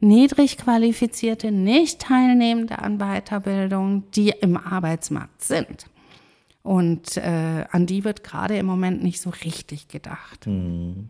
niedrig 0.00 0.58
qualifizierte, 0.58 1.52
nicht 1.52 2.00
teilnehmende 2.00 2.78
an 2.78 2.98
Weiterbildung, 2.98 4.04
die 4.12 4.30
im 4.30 4.56
Arbeitsmarkt 4.56 5.42
sind. 5.42 5.86
Und 6.64 7.16
äh, 7.16 7.64
an 7.72 7.86
die 7.86 8.04
wird 8.04 8.22
gerade 8.22 8.56
im 8.56 8.66
Moment 8.66 9.02
nicht 9.02 9.20
so 9.20 9.30
richtig 9.30 9.88
gedacht. 9.88 10.46
Mhm. 10.46 11.08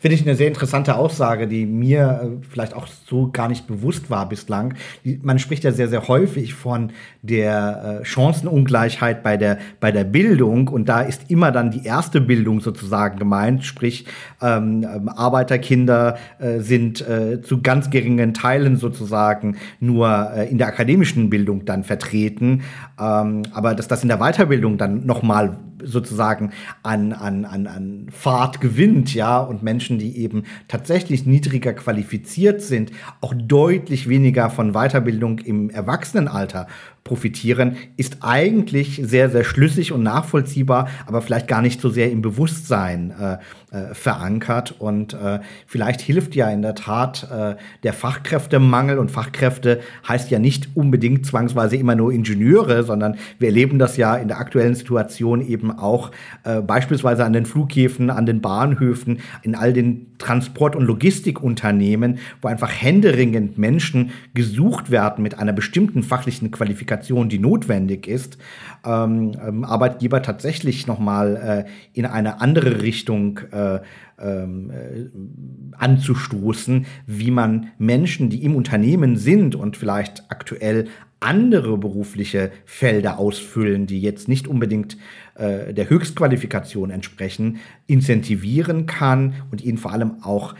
Finde 0.00 0.14
ich 0.14 0.22
eine 0.22 0.34
sehr 0.34 0.48
interessante 0.48 0.96
Aussage, 0.96 1.46
die 1.46 1.66
mir 1.66 2.20
äh, 2.22 2.46
vielleicht 2.48 2.72
auch 2.72 2.86
so 2.86 3.30
gar 3.30 3.48
nicht 3.48 3.66
bewusst 3.66 4.08
war 4.08 4.26
bislang. 4.26 4.74
Man 5.20 5.38
spricht 5.38 5.64
ja 5.64 5.72
sehr, 5.72 5.88
sehr 5.88 6.08
häufig 6.08 6.54
von 6.54 6.92
der 7.20 8.00
äh, 8.00 8.04
Chancenungleichheit 8.06 9.22
bei 9.22 9.36
der, 9.36 9.58
bei 9.78 9.92
der 9.92 10.04
Bildung. 10.04 10.68
Und 10.68 10.88
da 10.88 11.02
ist 11.02 11.30
immer 11.30 11.52
dann 11.52 11.70
die 11.70 11.84
erste 11.84 12.22
Bildung 12.22 12.60
sozusagen 12.60 13.18
gemeint. 13.18 13.66
Sprich, 13.66 14.06
ähm, 14.40 14.86
ähm 14.90 15.10
Arbeiterkinder 15.10 16.16
äh, 16.38 16.60
sind 16.60 17.04
zu 17.42 17.62
ganz 17.62 17.90
geringen 17.90 18.32
Teilen 18.32 18.76
sozusagen 18.76 19.56
nur 19.80 20.32
in 20.48 20.58
der 20.58 20.68
akademischen 20.68 21.28
Bildung 21.30 21.64
dann 21.64 21.84
vertreten. 21.84 22.62
Ähm, 22.98 23.42
aber 23.52 23.74
dass 23.74 23.88
das 23.88 24.02
in 24.02 24.08
der 24.08 24.20
Weiterbildung 24.30 24.78
dann 24.78 25.06
nochmal 25.06 25.58
sozusagen 25.82 26.52
an, 26.82 27.12
an, 27.12 27.44
an, 27.44 27.66
an 27.66 28.06
Fahrt 28.10 28.60
gewinnt, 28.60 29.14
ja, 29.14 29.38
und 29.38 29.62
Menschen, 29.62 29.98
die 29.98 30.18
eben 30.18 30.44
tatsächlich 30.68 31.26
niedriger 31.26 31.72
qualifiziert 31.72 32.62
sind, 32.62 32.92
auch 33.20 33.34
deutlich 33.34 34.08
weniger 34.08 34.50
von 34.50 34.72
Weiterbildung 34.72 35.38
im 35.38 35.70
Erwachsenenalter 35.70 36.66
profitieren, 37.04 37.76
ist 37.96 38.18
eigentlich 38.20 39.00
sehr, 39.02 39.30
sehr 39.30 39.44
schlüssig 39.44 39.92
und 39.92 40.02
nachvollziehbar, 40.02 40.88
aber 41.06 41.22
vielleicht 41.22 41.48
gar 41.48 41.62
nicht 41.62 41.80
so 41.80 41.88
sehr 41.88 42.10
im 42.10 42.22
Bewusstsein 42.22 43.10
äh, 43.10 43.38
äh, 43.72 43.94
verankert. 43.94 44.74
Und 44.80 45.14
äh, 45.14 45.38
vielleicht 45.64 46.00
hilft 46.00 46.34
ja 46.34 46.50
in 46.50 46.60
der 46.60 46.74
Tat 46.74 47.28
äh, 47.30 47.54
der 47.84 47.92
Fachkräftemangel. 47.92 48.98
Und 48.98 49.12
Fachkräfte 49.12 49.80
heißt 50.08 50.30
ja 50.30 50.40
nicht 50.40 50.70
unbedingt 50.74 51.24
zwangsweise 51.24 51.76
immer 51.76 51.94
nur 51.94 52.12
Ingenieure, 52.12 52.82
sondern 52.82 53.16
wir 53.38 53.46
erleben 53.46 53.78
das 53.78 53.96
ja 53.96 54.16
in 54.16 54.26
der 54.26 54.40
aktuellen 54.40 54.74
Situation 54.74 55.40
eben 55.46 55.70
auch 55.70 56.10
äh, 56.42 56.60
beispielsweise 56.60 57.24
an 57.24 57.32
den 57.32 57.46
Flughäfen, 57.46 58.10
an 58.10 58.26
den 58.26 58.40
Bahnhöfen, 58.40 59.20
in 59.42 59.54
all 59.54 59.72
den 59.72 60.18
Transport- 60.18 60.74
und 60.74 60.84
Logistikunternehmen, 60.84 62.18
wo 62.42 62.48
einfach 62.48 62.70
händeringend 62.70 63.56
Menschen 63.56 64.10
gesucht 64.34 64.90
werden 64.90 65.22
mit 65.22 65.38
einer 65.38 65.52
bestimmten 65.52 66.02
fachlichen 66.02 66.50
Qualifikation, 66.50 66.89
die 67.28 67.38
notwendig 67.38 68.06
ist, 68.06 68.38
ähm, 68.84 69.32
ähm, 69.46 69.64
Arbeitgeber 69.64 70.22
tatsächlich 70.22 70.86
nochmal 70.86 71.66
äh, 71.66 71.70
in 71.98 72.06
eine 72.06 72.40
andere 72.40 72.82
Richtung 72.82 73.40
äh, 73.52 73.80
ähm, 74.18 74.70
äh, 74.70 75.76
anzustoßen, 75.76 76.86
wie 77.06 77.30
man 77.30 77.68
Menschen, 77.78 78.30
die 78.30 78.44
im 78.44 78.54
Unternehmen 78.54 79.16
sind 79.16 79.54
und 79.54 79.76
vielleicht 79.76 80.24
aktuell 80.28 80.88
andere 81.20 81.76
berufliche 81.76 82.50
Felder 82.64 83.18
ausfüllen, 83.18 83.86
die 83.86 84.00
jetzt 84.00 84.26
nicht 84.26 84.48
unbedingt 84.48 84.96
äh, 85.34 85.72
der 85.74 85.88
Höchstqualifikation 85.90 86.90
entsprechen, 86.90 87.58
incentivieren 87.86 88.86
kann 88.86 89.34
und 89.50 89.62
ihnen 89.62 89.78
vor 89.78 89.92
allem 89.92 90.22
auch 90.22 90.54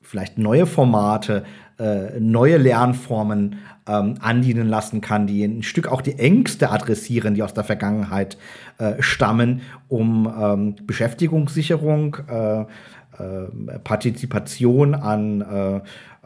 vielleicht 0.00 0.38
neue 0.38 0.66
Formate, 0.66 1.44
äh, 1.78 2.20
neue 2.20 2.56
Lernformen 2.56 3.56
ähm, 3.86 4.14
andienen 4.20 4.68
lassen 4.68 5.00
kann, 5.00 5.26
die 5.26 5.44
ein 5.44 5.62
Stück 5.62 5.88
auch 5.88 6.02
die 6.02 6.18
Ängste 6.18 6.70
adressieren, 6.70 7.34
die 7.34 7.42
aus 7.42 7.54
der 7.54 7.64
Vergangenheit 7.64 8.38
äh, 8.78 8.94
stammen, 9.00 9.62
um 9.88 10.32
ähm, 10.40 10.76
Beschäftigungssicherung, 10.86 12.16
äh, 12.28 12.60
äh, 12.60 13.78
Partizipation 13.84 14.94
an 14.94 15.40
äh, 15.40 15.80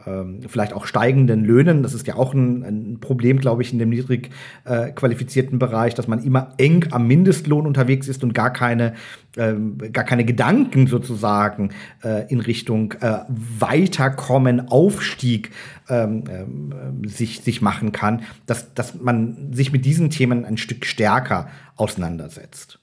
ähm, 0.05 0.41
vielleicht 0.47 0.73
auch 0.73 0.85
steigenden 0.85 1.43
Löhnen. 1.43 1.83
Das 1.83 1.93
ist 1.93 2.07
ja 2.07 2.15
auch 2.15 2.33
ein, 2.33 2.63
ein 2.63 2.99
Problem, 2.99 3.39
glaube 3.39 3.61
ich, 3.61 3.73
in 3.73 3.79
dem 3.79 3.89
niedrig 3.89 4.29
äh, 4.65 4.91
qualifizierten 4.91 5.59
Bereich, 5.59 5.95
dass 5.95 6.07
man 6.07 6.23
immer 6.23 6.53
eng 6.57 6.87
am 6.91 7.07
Mindestlohn 7.07 7.65
unterwegs 7.65 8.07
ist 8.07 8.23
und 8.23 8.33
gar 8.33 8.51
keine, 8.51 8.93
ähm, 9.37 9.77
gar 9.91 10.03
keine 10.03 10.25
Gedanken 10.25 10.87
sozusagen 10.87 11.71
äh, 12.03 12.31
in 12.31 12.39
Richtung 12.39 12.93
äh, 13.01 13.19
Weiterkommen, 13.27 14.69
Aufstieg 14.69 15.51
ähm, 15.89 16.23
ähm, 16.29 17.01
sich, 17.07 17.41
sich 17.41 17.61
machen 17.61 17.91
kann, 17.91 18.23
dass, 18.45 18.73
dass 18.73 18.99
man 18.99 19.53
sich 19.53 19.71
mit 19.71 19.85
diesen 19.85 20.09
Themen 20.09 20.45
ein 20.45 20.57
Stück 20.57 20.85
stärker 20.85 21.49
auseinandersetzt. 21.75 22.79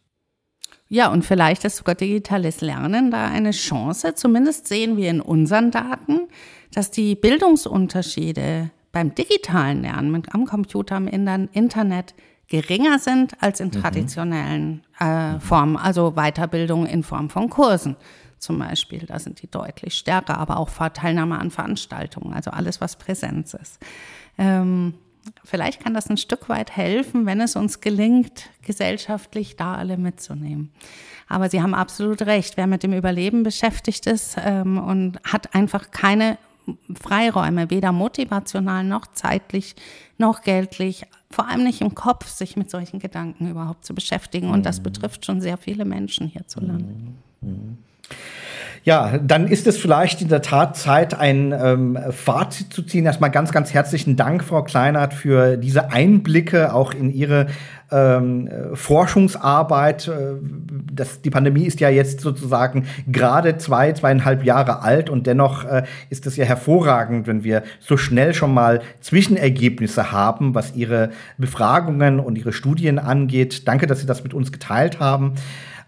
Ja, 0.88 1.10
und 1.10 1.24
vielleicht 1.24 1.64
ist 1.64 1.78
sogar 1.78 1.96
digitales 1.96 2.60
Lernen 2.60 3.10
da 3.10 3.26
eine 3.26 3.50
Chance. 3.50 4.14
Zumindest 4.14 4.68
sehen 4.68 4.96
wir 4.96 5.10
in 5.10 5.20
unseren 5.20 5.72
Daten, 5.72 6.28
dass 6.72 6.90
die 6.90 7.14
Bildungsunterschiede 7.14 8.70
beim 8.92 9.14
digitalen 9.14 9.82
Lernen 9.82 10.22
am 10.30 10.46
Computer, 10.46 10.96
im 10.96 11.08
Internet 11.52 12.14
geringer 12.48 12.98
sind 12.98 13.34
als 13.42 13.60
in 13.60 13.68
mhm. 13.68 13.72
traditionellen 13.72 14.82
äh, 14.98 15.38
Formen, 15.40 15.76
also 15.76 16.12
Weiterbildung 16.12 16.86
in 16.86 17.02
Form 17.02 17.28
von 17.28 17.50
Kursen 17.50 17.96
zum 18.38 18.58
Beispiel. 18.58 19.04
Da 19.06 19.18
sind 19.18 19.42
die 19.42 19.50
deutlich 19.50 19.94
stärker, 19.94 20.38
aber 20.38 20.58
auch 20.58 20.70
Teilnahme 20.92 21.38
an 21.38 21.50
Veranstaltungen, 21.50 22.32
also 22.32 22.50
alles, 22.50 22.80
was 22.80 22.96
Präsenz 22.96 23.54
ist. 23.54 23.78
Ähm, 24.38 24.94
vielleicht 25.44 25.82
kann 25.82 25.94
das 25.94 26.08
ein 26.08 26.16
Stück 26.16 26.48
weit 26.48 26.76
helfen, 26.76 27.26
wenn 27.26 27.40
es 27.40 27.56
uns 27.56 27.80
gelingt, 27.80 28.50
gesellschaftlich 28.62 29.56
da 29.56 29.74
alle 29.74 29.96
mitzunehmen. 29.96 30.72
Aber 31.28 31.50
Sie 31.50 31.60
haben 31.60 31.74
absolut 31.74 32.22
recht, 32.22 32.56
wer 32.56 32.66
mit 32.66 32.82
dem 32.82 32.92
Überleben 32.92 33.42
beschäftigt 33.42 34.06
ist 34.06 34.36
ähm, 34.38 34.78
und 34.78 35.18
hat 35.24 35.54
einfach 35.54 35.90
keine 35.90 36.38
Freiräume, 37.00 37.70
weder 37.70 37.92
motivational 37.92 38.84
noch 38.84 39.06
zeitlich 39.06 39.76
noch 40.18 40.42
geldlich, 40.42 41.04
vor 41.30 41.48
allem 41.48 41.64
nicht 41.64 41.80
im 41.80 41.94
Kopf, 41.94 42.28
sich 42.28 42.56
mit 42.56 42.70
solchen 42.70 42.98
Gedanken 42.98 43.50
überhaupt 43.50 43.84
zu 43.84 43.94
beschäftigen. 43.94 44.50
Und 44.50 44.64
das 44.64 44.78
mhm. 44.78 44.84
betrifft 44.84 45.26
schon 45.26 45.40
sehr 45.40 45.56
viele 45.56 45.84
Menschen 45.84 46.28
hierzulande. 46.28 46.94
Mhm. 47.40 47.78
Ja, 48.86 49.18
dann 49.18 49.48
ist 49.48 49.66
es 49.66 49.76
vielleicht 49.76 50.22
in 50.22 50.28
der 50.28 50.42
Tat 50.42 50.76
Zeit, 50.76 51.12
ein 51.12 51.52
ähm, 51.52 51.98
Fazit 52.10 52.72
zu 52.72 52.84
ziehen. 52.84 53.04
Erstmal 53.04 53.32
ganz, 53.32 53.50
ganz 53.50 53.74
herzlichen 53.74 54.14
Dank, 54.14 54.44
Frau 54.44 54.62
Kleinert, 54.62 55.12
für 55.12 55.56
diese 55.56 55.90
Einblicke 55.90 56.72
auch 56.72 56.94
in 56.94 57.12
Ihre 57.12 57.48
ähm, 57.90 58.48
Forschungsarbeit. 58.74 60.06
Äh, 60.06 60.36
das, 60.92 61.20
die 61.20 61.30
Pandemie 61.30 61.64
ist 61.64 61.80
ja 61.80 61.88
jetzt 61.88 62.20
sozusagen 62.20 62.86
gerade 63.10 63.58
zwei, 63.58 63.92
zweieinhalb 63.92 64.44
Jahre 64.44 64.82
alt 64.82 65.10
und 65.10 65.26
dennoch 65.26 65.64
äh, 65.64 65.82
ist 66.10 66.24
es 66.26 66.36
ja 66.36 66.44
hervorragend, 66.44 67.26
wenn 67.26 67.42
wir 67.42 67.64
so 67.80 67.96
schnell 67.96 68.34
schon 68.34 68.54
mal 68.54 68.82
Zwischenergebnisse 69.00 70.12
haben, 70.12 70.54
was 70.54 70.76
Ihre 70.76 71.10
Befragungen 71.38 72.20
und 72.20 72.38
Ihre 72.38 72.52
Studien 72.52 73.00
angeht. 73.00 73.66
Danke, 73.66 73.88
dass 73.88 73.98
Sie 73.98 74.06
das 74.06 74.22
mit 74.22 74.32
uns 74.32 74.52
geteilt 74.52 75.00
haben. 75.00 75.34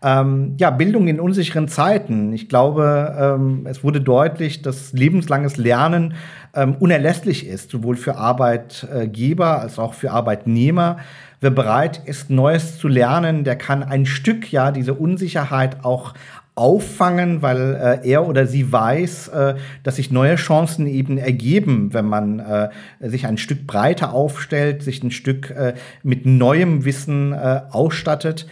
Ähm, 0.00 0.54
ja, 0.58 0.70
Bildung 0.70 1.08
in 1.08 1.18
unsicheren 1.18 1.66
Zeiten. 1.66 2.32
Ich 2.32 2.48
glaube, 2.48 3.16
ähm, 3.18 3.66
es 3.68 3.82
wurde 3.82 4.00
deutlich, 4.00 4.62
dass 4.62 4.92
lebenslanges 4.92 5.56
Lernen 5.56 6.14
ähm, 6.54 6.76
unerlässlich 6.78 7.46
ist, 7.46 7.70
sowohl 7.70 7.96
für 7.96 8.16
Arbeitgeber 8.16 9.60
als 9.60 9.78
auch 9.78 9.94
für 9.94 10.12
Arbeitnehmer. 10.12 10.98
Wer 11.40 11.50
bereit 11.50 12.02
ist, 12.04 12.30
Neues 12.30 12.78
zu 12.78 12.88
lernen, 12.88 13.42
der 13.42 13.56
kann 13.56 13.82
ein 13.82 14.06
Stück 14.06 14.52
ja 14.52 14.70
diese 14.70 14.94
Unsicherheit 14.94 15.84
auch 15.84 16.14
auffangen, 16.58 17.40
weil 17.40 18.00
äh, 18.02 18.08
er 18.08 18.26
oder 18.26 18.46
sie 18.46 18.72
weiß, 18.72 19.28
äh, 19.28 19.54
dass 19.84 19.96
sich 19.96 20.10
neue 20.10 20.34
Chancen 20.34 20.88
eben 20.88 21.16
ergeben, 21.16 21.94
wenn 21.94 22.06
man 22.06 22.40
äh, 22.40 22.68
sich 23.00 23.26
ein 23.26 23.38
Stück 23.38 23.66
breiter 23.66 24.12
aufstellt, 24.12 24.82
sich 24.82 25.02
ein 25.04 25.12
Stück 25.12 25.50
äh, 25.50 25.74
mit 26.02 26.26
neuem 26.26 26.84
Wissen 26.84 27.32
äh, 27.32 27.60
ausstattet. 27.70 28.48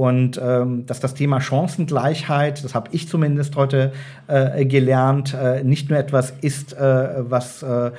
Und 0.00 0.40
ähm, 0.42 0.86
dass 0.86 0.98
das 0.98 1.12
Thema 1.12 1.42
Chancengleichheit, 1.42 2.64
das 2.64 2.74
habe 2.74 2.88
ich 2.92 3.06
zumindest 3.06 3.54
heute 3.56 3.92
äh, 4.28 4.64
gelernt, 4.64 5.34
äh, 5.34 5.62
nicht 5.62 5.90
nur 5.90 5.98
etwas 5.98 6.32
ist, 6.40 6.72
äh, 6.72 7.16
was 7.18 7.62
äh, 7.62 7.90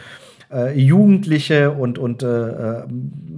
äh, 0.52 0.80
Jugendliche 0.80 1.70
und, 1.70 2.00
und 2.00 2.24
äh, 2.24 2.86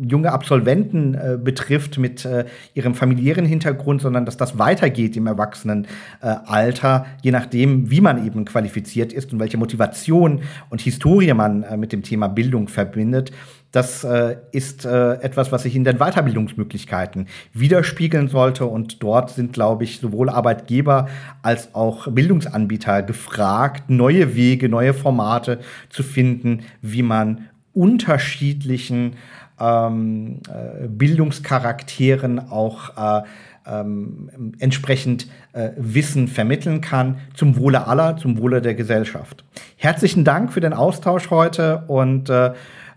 junge 0.10 0.32
Absolventen 0.32 1.14
äh, 1.14 1.38
betrifft 1.38 1.98
mit 1.98 2.24
äh, 2.24 2.46
ihrem 2.74 2.96
familiären 2.96 3.44
Hintergrund, 3.44 4.02
sondern 4.02 4.26
dass 4.26 4.38
das 4.38 4.58
weitergeht 4.58 5.18
im 5.18 5.28
Erwachsenenalter, 5.28 7.06
je 7.22 7.32
nachdem, 7.32 7.92
wie 7.92 8.00
man 8.00 8.26
eben 8.26 8.46
qualifiziert 8.46 9.12
ist 9.12 9.34
und 9.34 9.40
welche 9.40 9.58
Motivation 9.58 10.40
und 10.70 10.80
Historie 10.80 11.34
man 11.34 11.64
äh, 11.64 11.76
mit 11.76 11.92
dem 11.92 12.02
Thema 12.02 12.30
Bildung 12.30 12.70
verbindet. 12.70 13.34
Das 13.74 14.04
äh, 14.04 14.38
ist 14.52 14.86
äh, 14.86 15.16
etwas, 15.16 15.52
was 15.52 15.64
sich 15.64 15.76
in 15.76 15.84
den 15.84 15.98
Weiterbildungsmöglichkeiten 15.98 17.28
widerspiegeln 17.54 18.28
sollte. 18.28 18.68
Und 18.68 19.02
dort 19.02 19.32
sind, 19.32 19.54
glaube 19.54 19.84
ich, 19.84 20.00
sowohl 20.00 20.30
Arbeitgeber 20.30 21.10
als 21.42 21.74
auch 21.74 22.08
Bildungsanbieter 22.08 23.02
gefragt, 23.02 23.90
neue 23.90 24.36
Wege, 24.36 24.70
neue 24.70 24.94
Formate 24.94 25.60
zu 25.90 26.04
finden, 26.04 26.60
wie 26.84 27.02
man 27.02 27.50
unterschiedlichen 27.74 29.16
ähm, 29.60 30.42
äh, 30.50 30.88
Bildungscharakteren 30.88 32.52
auch 32.52 32.96
äh, 32.96 33.24
ähm, 33.66 34.54
entsprechend 34.60 35.28
äh, 35.54 35.72
Wissen 35.78 36.28
vermitteln 36.28 36.82
kann, 36.82 37.18
zum 37.34 37.58
Wohle 37.58 37.88
aller, 37.88 38.18
zum 38.18 38.38
Wohle 38.38 38.62
der 38.62 38.76
Gesellschaft. 38.76 39.44
Herzlichen 39.78 40.24
Dank 40.26 40.54
für 40.54 40.62
den 40.62 40.74
Austausch 40.74 41.32
heute 41.32 41.86
und 41.88 42.30
äh, 42.30 42.54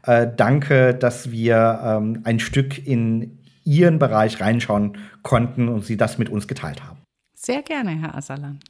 äh, 0.06 0.28
danke, 0.34 0.94
dass 0.94 1.30
wir 1.30 1.80
ähm, 1.84 2.20
ein 2.24 2.40
Stück 2.40 2.86
in 2.86 3.38
Ihren 3.64 3.98
Bereich 3.98 4.40
reinschauen 4.40 4.96
konnten 5.22 5.68
und 5.68 5.84
Sie 5.84 5.96
das 5.96 6.18
mit 6.18 6.28
uns 6.28 6.46
geteilt 6.46 6.84
haben. 6.84 6.98
Sehr 7.34 7.62
gerne, 7.62 7.90
Herr 7.90 8.14
Asalan. 8.14 8.60